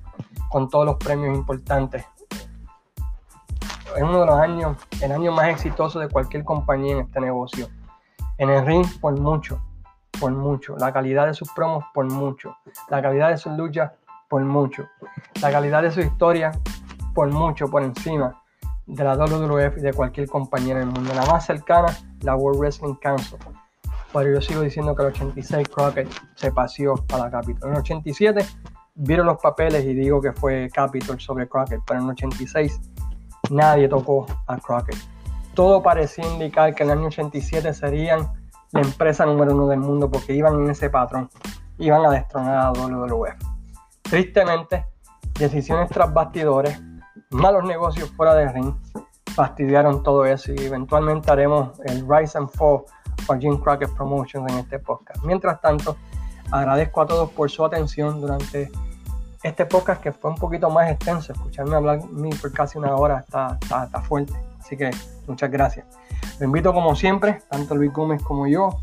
[0.50, 2.04] con todos los premios importantes.
[3.96, 7.68] Es uno de los años, el año más exitoso de cualquier compañía en este negocio.
[8.40, 9.62] En el ring, por mucho,
[10.24, 10.78] por mucho.
[10.78, 12.56] La calidad de sus promos, por mucho.
[12.90, 13.92] La calidad de sus luchas,
[14.30, 14.88] por mucho.
[15.42, 16.54] La calidad de su historia,
[17.14, 18.42] por mucho, por encima
[18.86, 21.14] de la WWF y de cualquier compañía en el mundo.
[21.14, 21.88] La más cercana,
[22.22, 23.38] la World Wrestling Council.
[24.14, 27.72] Pero yo sigo diciendo que el 86 Crockett se paseó a la Capitol.
[27.72, 28.46] En el 87
[28.96, 32.80] vieron los papeles y digo que fue Capitol sobre Crockett, pero en el 86
[33.50, 34.96] nadie tocó a Crockett.
[35.54, 38.42] Todo parecía indicar que en el año 87 serían
[38.74, 41.30] la empresa número uno del mundo porque iban en ese patrón,
[41.78, 43.36] iban a destronar a WWF.
[44.02, 44.86] Tristemente,
[45.40, 46.82] decisiones tras bastidores,
[47.30, 48.74] malos negocios fuera de ring,
[49.34, 52.84] fastidiaron todo eso y eventualmente haremos el Rise and Fall
[53.26, 55.24] por Jim Crockett Promotions en este podcast.
[55.24, 55.96] Mientras tanto,
[56.52, 58.72] agradezco a todos por su atención durante
[59.44, 61.34] este podcast que fue un poquito más extenso.
[61.34, 62.00] Escucharme hablar
[62.42, 64.34] por casi una hora está, está, fuerte.
[64.64, 64.92] Así que
[65.28, 65.86] muchas gracias.
[66.40, 68.80] Lo invito como siempre, tanto Luis Gómez como yo,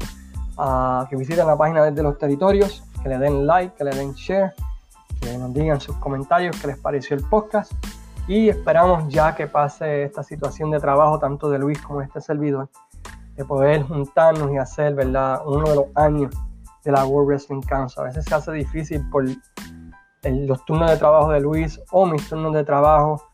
[0.59, 4.12] a que visiten la página desde los territorios, que le den like, que le den
[4.12, 4.53] share,
[5.20, 7.72] que nos digan sus comentarios qué les pareció el podcast
[8.28, 12.20] y esperamos ya que pase esta situación de trabajo tanto de Luis como de este
[12.20, 12.68] servidor,
[13.37, 16.35] de poder juntarnos y hacer, ¿verdad?, uno de los años
[16.85, 18.03] de la World Wrestling Council.
[18.03, 19.24] A veces se hace difícil por
[20.22, 23.30] los turnos de trabajo de Luis o mis turnos de trabajo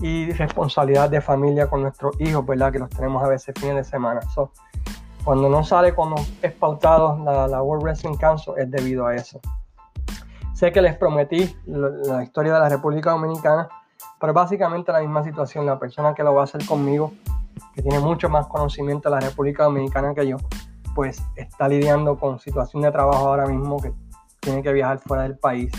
[0.00, 3.84] y responsabilidad de familia con nuestros hijos, ¿verdad?, que los tenemos a veces fines de
[3.84, 4.20] semana.
[5.24, 9.40] cuando no sale como es pautado la, la World Wrestling Council es debido a eso.
[10.54, 13.68] Sé que les prometí la historia de la República Dominicana
[14.20, 17.12] pero básicamente la misma situación, la persona que lo va a hacer conmigo,
[17.74, 20.36] que tiene mucho más conocimiento de la República Dominicana que yo,
[20.94, 23.92] pues está lidiando con situación de trabajo ahora mismo que
[24.40, 25.70] tiene que viajar fuera del país.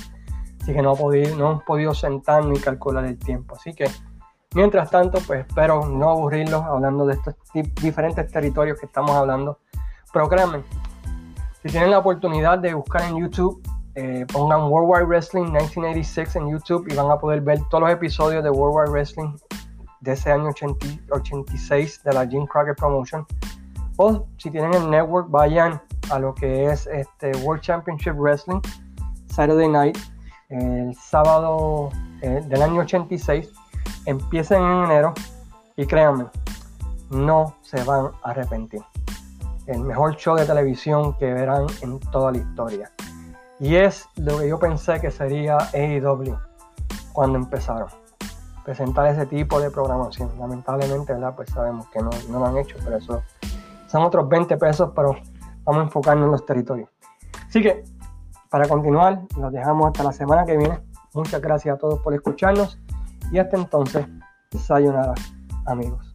[0.61, 3.55] Así que no, podido, no hemos podido sentarnos ni calcular el tiempo.
[3.55, 3.85] Así que,
[4.53, 7.35] mientras tanto, pues espero no aburrirlos hablando de estos
[7.81, 9.59] diferentes territorios que estamos hablando.
[10.13, 10.63] Pero créanme,
[11.61, 13.61] si tienen la oportunidad de buscar en YouTube
[13.99, 17.91] eh, pongan World Wide Wrestling 1986 en YouTube y van a poder ver todos los
[17.91, 19.35] episodios de World Wide Wrestling
[20.01, 20.51] de ese año
[21.09, 23.25] 86 de la Jim Crockett Promotion.
[23.95, 25.81] O si tienen el network, vayan
[26.11, 28.61] a lo que es este World Championship Wrestling
[29.31, 29.97] Saturday Night,
[30.49, 31.89] el sábado
[32.21, 33.51] eh, del año 86.
[34.07, 35.13] Empiecen en enero
[35.75, 36.27] y créanme,
[37.09, 38.81] no se van a arrepentir.
[39.65, 42.89] El mejor show de televisión que verán en toda la historia.
[43.59, 46.37] Y es lo que yo pensé que sería AEW
[47.11, 47.89] cuando empezaron.
[48.63, 50.31] Presentar ese tipo de programación.
[50.39, 51.35] Lamentablemente, ¿verdad?
[51.35, 53.21] Pues sabemos que no, no lo han hecho, pero eso
[53.87, 55.17] son otros 20 pesos, pero
[55.65, 56.89] vamos a enfocarnos en los territorios.
[57.45, 57.83] Así que,
[58.49, 60.79] para continuar, nos dejamos hasta la semana que viene.
[61.13, 62.79] Muchas gracias a todos por escucharnos
[63.31, 64.05] y hasta entonces,
[64.57, 65.13] sayonara,
[65.65, 66.06] amigos.